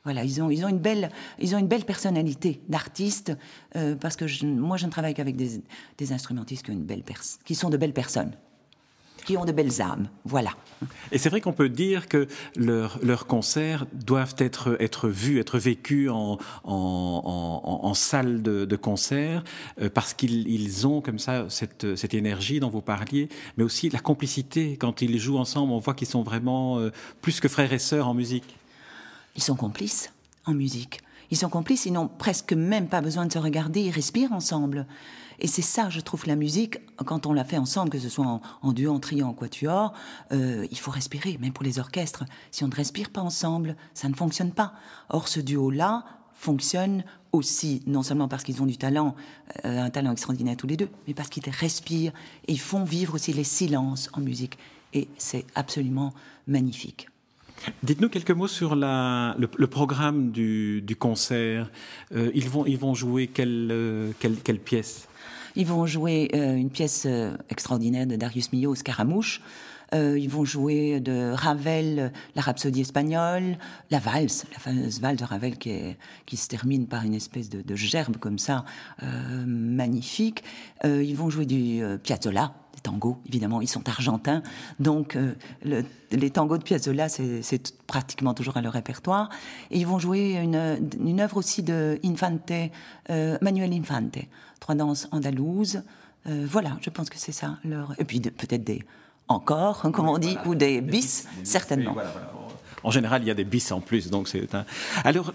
Voilà, 0.05 0.23
ils 0.23 0.41
ont, 0.41 0.49
ils 0.49 0.63
ont, 0.63 0.69
une, 0.69 0.79
belle, 0.79 1.09
ils 1.39 1.55
ont 1.55 1.57
une 1.57 1.67
belle 1.67 1.83
personnalité 1.83 2.61
d'artiste, 2.69 3.35
euh, 3.75 3.95
parce 3.95 4.15
que 4.15 4.45
moi, 4.45 4.77
je 4.77 4.85
ne 4.85 4.91
travaille 4.91 5.13
qu'avec 5.13 5.35
des, 5.35 5.61
des, 5.97 6.13
instrumentistes 6.13 6.63
qui, 6.63 6.71
ont 6.71 6.75
une 6.75 6.85
belle 6.85 7.03
qui 7.43 7.55
sont 7.55 7.69
de 7.69 7.77
belles 7.77 7.93
personnes 7.93 8.31
qui 9.25 9.37
ont 9.37 9.45
de 9.45 9.51
belles 9.51 9.81
âmes. 9.81 10.07
Voilà. 10.23 10.51
Et 11.11 11.17
c'est 11.17 11.29
vrai 11.29 11.41
qu'on 11.41 11.51
peut 11.51 11.67
dire 11.67 12.07
que 12.07 12.27
leurs 12.55 12.99
leur 13.03 13.25
concerts 13.25 13.85
doivent 13.91 14.35
être, 14.37 14.77
être 14.79 15.09
vus, 15.09 15.39
être 15.39 15.57
vécus 15.57 16.09
en, 16.11 16.37
en, 16.63 17.79
en, 17.83 17.93
salle 17.93 18.43
de, 18.43 18.75
concert, 18.75 19.43
euh, 19.81 19.89
parce 19.89 20.13
qu'ils 20.13 20.47
ils 20.47 20.85
ont 20.85 21.01
comme 21.01 21.17
ça 21.17 21.45
cette, 21.49 21.95
cette 21.95 22.13
énergie 22.13 22.59
dont 22.59 22.69
vous 22.69 22.81
parliez, 22.81 23.29
mais 23.57 23.63
aussi 23.63 23.89
la 23.89 23.99
complicité. 23.99 24.77
Quand 24.77 25.01
ils 25.01 25.17
jouent 25.17 25.39
ensemble, 25.39 25.73
on 25.73 25.79
voit 25.79 25.95
qu'ils 25.95 26.07
sont 26.07 26.21
vraiment 26.21 26.77
euh, 26.77 26.91
plus 27.21 27.39
que 27.39 27.47
frères 27.47 27.73
et 27.73 27.79
sœurs 27.79 28.07
en 28.07 28.13
musique. 28.13 28.55
Ils 29.35 29.43
sont 29.43 29.55
complices 29.55 30.11
en 30.45 30.53
musique. 30.53 31.01
Ils 31.31 31.37
sont 31.37 31.49
complices, 31.49 31.85
ils 31.85 31.93
n'ont 31.93 32.07
presque 32.07 32.53
même 32.53 32.87
pas 32.87 33.01
besoin 33.01 33.25
de 33.25 33.33
se 33.33 33.39
regarder, 33.39 33.81
ils 33.81 33.91
respirent 33.91 34.31
ensemble. 34.31 34.85
Et 35.39 35.47
c'est 35.47 35.61
ça, 35.61 35.89
je 35.89 35.99
trouve, 35.99 36.27
la 36.27 36.35
musique, 36.35 36.77
quand 36.97 37.25
on 37.25 37.33
la 37.33 37.43
fait 37.43 37.57
ensemble, 37.57 37.89
que 37.89 37.99
ce 37.99 38.09
soit 38.09 38.39
en, 38.61 38.71
duo, 38.71 38.93
en 38.93 38.99
trio, 38.99 39.25
en 39.25 39.33
quatuor, 39.33 39.93
euh, 40.31 40.65
il 40.71 40.79
faut 40.79 40.91
respirer, 40.91 41.37
même 41.41 41.51
pour 41.51 41.65
les 41.65 41.79
orchestres. 41.79 42.23
Si 42.51 42.63
on 42.63 42.67
ne 42.67 42.75
respire 42.75 43.09
pas 43.09 43.21
ensemble, 43.21 43.75
ça 43.93 44.07
ne 44.07 44.13
fonctionne 44.13 44.51
pas. 44.51 44.73
Or, 45.09 45.27
ce 45.27 45.39
duo-là 45.39 46.05
fonctionne 46.33 47.03
aussi, 47.31 47.81
non 47.85 48.01
seulement 48.03 48.27
parce 48.27 48.43
qu'ils 48.43 48.61
ont 48.61 48.65
du 48.65 48.77
talent, 48.77 49.15
euh, 49.65 49.83
un 49.83 49.89
talent 49.89 50.11
extraordinaire 50.11 50.55
tous 50.55 50.67
les 50.67 50.77
deux, 50.77 50.89
mais 51.07 51.13
parce 51.13 51.29
qu'ils 51.29 51.49
respirent 51.49 52.13
et 52.47 52.53
ils 52.53 52.59
font 52.59 52.83
vivre 52.83 53.15
aussi 53.15 53.33
les 53.33 53.43
silences 53.43 54.09
en 54.13 54.21
musique. 54.21 54.57
Et 54.93 55.09
c'est 55.17 55.45
absolument 55.55 56.13
magnifique. 56.47 57.09
Dites-nous 57.83 58.09
quelques 58.09 58.31
mots 58.31 58.47
sur 58.47 58.75
le, 58.75 59.65
programme 59.65 60.31
du, 60.31 60.95
concert. 60.99 61.71
Euh, 62.13 62.31
ils, 62.33 62.49
vont, 62.49 62.65
ils 62.65 62.77
vont 62.77 62.93
jouer 62.93 63.27
quelle, 63.27 63.69
euh, 63.71 64.11
quelle, 64.19 64.59
pièce? 64.59 65.07
Ils 65.55 65.65
vont 65.65 65.85
jouer 65.85 66.29
euh, 66.33 66.55
une 66.55 66.69
pièce 66.69 67.07
extraordinaire 67.49 68.07
de 68.07 68.15
Darius 68.15 68.51
Milhaud, 68.51 68.75
Scaramouche. 68.75 69.41
ils 69.93 70.29
vont 70.29 70.43
jouer 70.43 70.99
de 70.99 71.31
Ravel, 71.31 72.11
la 72.35 72.41
Rhapsodie 72.41 72.81
espagnole, 72.81 73.57
la 73.89 73.99
valse, 73.99 74.45
la 74.51 74.59
fameuse 74.59 74.99
valse 74.99 75.19
de 75.19 75.25
Ravel 75.25 75.57
qui, 75.57 75.95
qui 76.25 76.37
se 76.37 76.47
termine 76.47 76.87
par 76.87 77.03
une 77.03 77.13
espèce 77.13 77.49
de, 77.49 77.61
de 77.61 77.75
gerbe 77.75 78.17
comme 78.17 78.37
ça, 78.37 78.65
magnifique. 79.45 80.43
ils 80.83 81.15
vont 81.15 81.29
jouer 81.29 81.45
du 81.45 81.81
Piazzolla, 82.03 82.53
tangos, 82.81 83.17
évidemment, 83.27 83.61
ils 83.61 83.67
sont 83.67 83.87
argentins, 83.89 84.41
donc 84.79 85.15
euh, 85.15 85.33
les 86.11 86.29
tangos 86.29 86.57
de 86.57 86.63
Piazzolla, 86.63 87.09
c'est 87.09 87.73
pratiquement 87.87 88.33
toujours 88.33 88.57
à 88.57 88.61
leur 88.61 88.73
répertoire. 88.73 89.29
Et 89.71 89.79
ils 89.79 89.87
vont 89.87 89.99
jouer 89.99 90.33
une, 90.33 90.79
une 90.99 91.19
œuvre 91.19 91.37
aussi 91.37 91.63
de 91.63 91.99
Infante, 92.03 92.51
euh, 93.09 93.37
Manuel 93.41 93.73
Infante, 93.73 94.17
trois 94.59 94.75
danses 94.75 95.07
andalouses. 95.11 95.83
Euh, 96.27 96.45
voilà, 96.49 96.77
je 96.81 96.89
pense 96.89 97.09
que 97.09 97.17
c'est 97.17 97.31
ça 97.31 97.57
leur. 97.63 97.93
Et 97.99 98.05
puis 98.05 98.19
peut-être 98.19 98.63
des 98.63 98.83
encore, 99.27 99.81
hein, 99.83 99.91
comme 99.91 100.07
on 100.07 100.17
dit, 100.17 100.37
ou 100.45 100.55
des 100.55 100.81
bis, 100.81 101.27
certainement. 101.43 101.95
En 102.85 102.91
général, 102.91 103.23
il 103.23 103.27
y 103.27 103.31
a 103.31 103.33
des 103.33 103.43
bis 103.43 103.71
en 103.71 103.81
plus. 103.81 104.11
Donc 104.11 104.27
c'est 104.27 104.53
un... 104.53 104.63
Alors, 105.03 105.33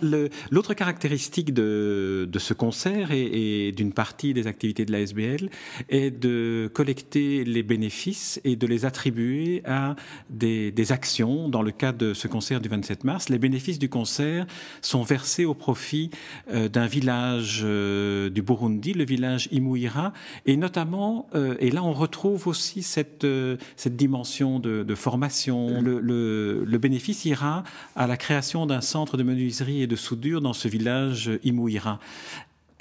l'autre 0.51 0.73
caractéristique 0.75 1.53
de, 1.53 2.29
de, 2.31 2.39
ce 2.39 2.55
concert 2.55 3.11
et, 3.11 3.73
d'une 3.73 3.93
partie 3.93 4.33
des 4.33 4.47
activités 4.47 4.85
de 4.85 4.93
la 4.93 5.01
SBL 5.01 5.51
est 5.89 6.13
de 6.13 6.71
collecter 6.73 7.45
les 7.45 7.65
bénéfices 7.65 8.41
et 8.45 8.55
de 8.55 8.67
les 8.69 8.85
attribuer 8.85 9.63
à 9.67 9.97
des, 10.31 10.71
des 10.71 10.93
actions 10.93 11.49
dans 11.49 11.63
le 11.63 11.73
cadre 11.73 11.99
de 11.99 12.15
ce 12.15 12.29
concert 12.29 12.61
du 12.61 12.69
27 12.69 13.03
mars. 13.03 13.29
Les 13.29 13.39
bénéfices 13.39 13.81
du 13.81 13.89
concert 13.89 14.47
sont 14.81 15.03
versés 15.03 15.45
au 15.45 15.55
profit 15.55 16.11
euh, 16.53 16.69
d'un 16.69 16.87
village 16.87 17.63
euh, 17.65 18.31
du 18.31 18.43
Burundi, 18.43 18.93
le 18.93 19.05
village 19.05 19.49
Imouira, 19.51 20.13
et 20.47 20.57
notamment, 20.57 21.27
euh, 21.35 21.57
et 21.59 21.73
là 21.73 21.83
on 21.83 21.93
retrouve 21.93 22.47
aussi 22.47 22.85
cette, 22.85 23.27
cette 23.75 23.97
dimension 23.97 24.61
de, 24.61 24.85
de 24.85 24.95
formation. 24.95 25.81
Le, 25.81 25.99
le, 25.99 26.65
le 26.65 26.79
bénéfice 26.79 27.25
ira 27.25 27.40
à 27.43 28.07
la 28.07 28.17
création 28.17 28.67
d'un 28.67 28.81
centre 28.81 29.17
de 29.17 29.23
menuiserie 29.23 29.83
et 29.83 29.87
de 29.87 29.97
soudure 29.97 30.41
dans 30.41 30.53
ce 30.53 30.69
village 30.69 31.31
Imouira. 31.45 31.99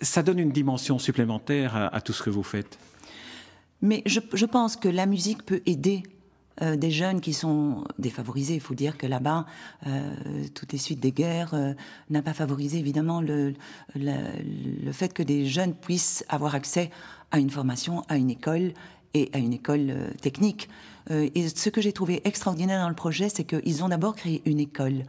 Ça 0.01 0.23
donne 0.23 0.39
une 0.39 0.51
dimension 0.51 0.99
supplémentaire 0.99 1.89
à, 1.93 2.01
tout 2.01 2.13
ce 2.13 2.23
que 2.23 2.29
vous 2.29 2.43
faites. 2.43 2.77
Mais 3.81 4.01
je, 4.05 4.45
pense 4.45 4.75
que 4.75 4.89
la 4.89 5.05
musique 5.05 5.45
peut 5.45 5.61
aider 5.65 6.03
euh, 6.61 6.75
des 6.75 6.91
jeunes 6.91 7.21
qui 7.21 7.33
sont 7.33 7.85
défavorisés. 7.97 8.55
Il 8.55 8.61
faut 8.61 8.75
dire 8.75 8.97
que 8.97 9.07
là-bas, 9.07 9.45
euh, 9.87 10.13
toutes 10.53 10.73
les 10.73 10.77
suites 10.77 10.99
des 10.99 11.11
guerres 11.11 11.53
euh, 11.53 11.73
n'a 12.09 12.21
pas 12.21 12.33
favorisé 12.33 12.79
évidemment 12.79 13.21
le, 13.21 13.53
le, 13.95 14.91
fait 14.91 15.13
que 15.13 15.23
des 15.23 15.45
jeunes 15.45 15.73
puissent 15.73 16.25
avoir 16.27 16.55
accès 16.55 16.89
à 17.31 17.39
une 17.39 17.49
formation, 17.49 18.03
à 18.09 18.17
une 18.17 18.29
école 18.29 18.73
et 19.13 19.29
à 19.33 19.37
une 19.37 19.53
école 19.53 19.93
technique. 20.21 20.69
Euh, 21.11 21.29
et 21.35 21.49
ce 21.49 21.69
que 21.69 21.81
j'ai 21.81 21.93
trouvé 21.93 22.21
extraordinaire 22.25 22.81
dans 22.81 22.89
le 22.89 22.95
projet, 22.95 23.29
c'est 23.29 23.43
qu'ils 23.43 23.83
ont 23.83 23.89
d'abord 23.89 24.15
créé 24.15 24.41
une 24.45 24.59
école 24.59 25.03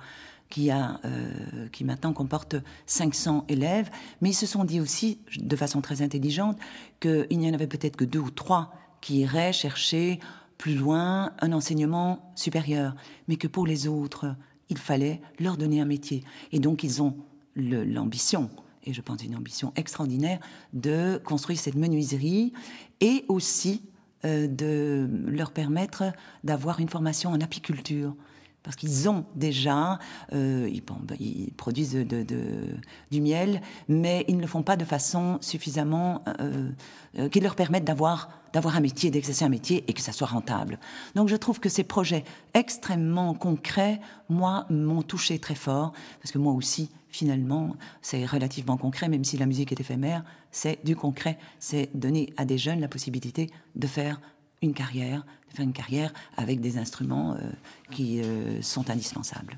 qui, 0.49 0.71
a, 0.71 1.01
euh, 1.05 1.69
qui 1.71 1.85
maintenant 1.85 2.13
comporte 2.13 2.57
500 2.87 3.45
élèves, 3.49 3.91
mais 4.21 4.31
ils 4.31 4.35
se 4.35 4.47
sont 4.47 4.65
dit 4.65 4.81
aussi, 4.81 5.19
de 5.39 5.57
façon 5.57 5.81
très 5.81 6.03
intelligente, 6.03 6.59
qu'il 7.01 7.39
n'y 7.39 7.49
en 7.49 7.55
avait 7.55 7.69
peut-être 7.69 7.97
que 7.97 8.05
deux 8.05 8.19
ou 8.19 8.31
trois 8.31 8.75
qui 9.01 9.21
iraient 9.21 9.53
chercher 9.53 10.19
plus 10.59 10.75
loin 10.75 11.33
un 11.41 11.53
enseignement 11.53 12.33
supérieur, 12.35 12.95
mais 13.29 13.37
que 13.37 13.47
pour 13.47 13.67
les 13.67 13.87
autres, 13.87 14.35
il 14.69 14.77
fallait 14.77 15.21
leur 15.39 15.57
donner 15.57 15.81
un 15.81 15.87
métier. 15.87 16.23
Et 16.53 16.59
donc 16.59 16.85
ils 16.85 17.01
ont 17.01 17.17
l'ambition, 17.57 18.51
et 18.85 18.93
je 18.93 19.01
pense 19.01 19.23
une 19.23 19.37
ambition 19.37 19.73
extraordinaire, 19.77 20.41
de 20.73 21.21
construire 21.25 21.59
cette 21.59 21.77
menuiserie 21.77 22.53
et 23.01 23.25
aussi 23.29 23.83
euh, 23.83 23.90
de 24.25 25.09
leur 25.27 25.51
permettre 25.51 26.05
d'avoir 26.45 26.81
une 26.81 26.89
formation 26.89 27.31
en 27.31 27.41
apiculture. 27.41 28.15
Parce 28.63 28.77
qu'ils 28.77 29.09
ont 29.09 29.25
déjà, 29.35 29.99
euh, 30.35 30.71
ils, 30.71 31.53
produisent 31.53 31.95
du 31.95 33.21
miel, 33.21 33.63
mais 33.89 34.25
ils 34.29 34.37
ne 34.37 34.43
le 34.43 34.47
font 34.47 34.63
pas 34.63 34.77
de 34.77 34.85
façon 34.85 35.39
suffisamment 35.41 36.23
euh, 36.41 37.29
qui 37.31 37.41
leur 37.41 37.55
permette 37.55 37.85
d'avoir 37.85 38.29
d'avoir 38.53 38.77
un 38.77 38.81
métier, 38.81 39.11
d'exercer 39.11 39.45
un 39.45 39.49
métier 39.49 39.85
et 39.87 39.93
que 39.93 40.01
ça 40.01 40.13
soit 40.13 40.27
rentable. 40.27 40.79
Donc 41.15 41.29
je 41.29 41.37
trouve 41.37 41.61
que 41.61 41.69
ces 41.69 41.85
projets 41.85 42.25
extrêmement 42.55 43.35
concrets, 43.35 44.01
moi, 44.29 44.67
m'ont 44.71 45.03
touché 45.03 45.39
très 45.39 45.55
fort, 45.55 45.93
parce 46.21 46.33
que 46.33 46.39
moi 46.39 46.53
aussi, 46.53 46.91
finalement, 47.09 47.77
c'est 48.03 48.25
relativement 48.27 48.77
concret, 48.77 49.09
même 49.09 49.25
si 49.25 49.37
la 49.37 49.47
musique 49.47 49.73
est 49.73 49.81
éphémère, 49.81 50.25
c'est 50.51 50.85
du 50.85 50.97
concret, 50.97 51.39
c'est 51.59 51.91
donner 51.95 52.33
à 52.37 52.45
des 52.45 52.59
jeunes 52.59 52.81
la 52.81 52.89
possibilité 52.89 53.51
de 53.77 53.87
faire 53.87 54.21
une 54.63 54.75
carrière, 54.75 55.25
de 55.51 55.57
faire 55.57 55.65
une 55.65 55.73
carrière 55.73 56.13
avec 56.37 56.61
des 56.61 56.79
instruments 56.79 57.35
euh, 57.35 57.51
qui 57.91 58.21
euh, 58.21 58.61
sont 58.63 58.91
indispensables. 58.91 59.57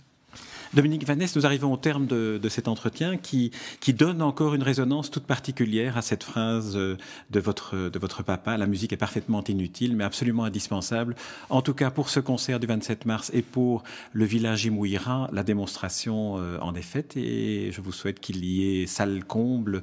Dominique 0.72 1.06
Vanès, 1.06 1.36
nous 1.36 1.44
arrivons 1.44 1.70
au 1.70 1.76
terme 1.76 2.06
de, 2.06 2.40
cet 2.48 2.66
entretien 2.66 3.18
qui, 3.18 3.50
donne 3.88 4.22
encore 4.22 4.54
une 4.54 4.62
résonance 4.62 5.10
toute 5.10 5.24
particulière 5.24 5.98
à 5.98 6.02
cette 6.02 6.24
phrase 6.24 6.76
euh, 6.76 6.96
de 7.30 7.40
votre, 7.40 7.90
de 7.90 7.98
votre 7.98 8.22
papa. 8.22 8.56
La 8.56 8.66
musique 8.66 8.94
est 8.94 8.96
parfaitement 8.96 9.44
inutile, 9.44 9.94
mais 9.94 10.04
absolument 10.04 10.44
indispensable. 10.44 11.14
En 11.50 11.60
tout 11.60 11.74
cas, 11.74 11.90
pour 11.90 12.08
ce 12.08 12.20
concert 12.20 12.58
du 12.58 12.66
27 12.66 13.04
mars 13.04 13.30
et 13.34 13.42
pour 13.42 13.82
le 14.14 14.24
village 14.24 14.64
Imouira, 14.64 15.28
la 15.30 15.42
démonstration 15.42 16.36
en 16.62 16.74
est 16.74 16.80
faite 16.80 17.18
et 17.18 17.70
je 17.70 17.80
vous 17.82 17.92
souhaite 17.92 18.18
qu'il 18.18 18.42
y 18.42 18.82
ait 18.82 18.86
salle 18.86 19.24
comble. 19.24 19.82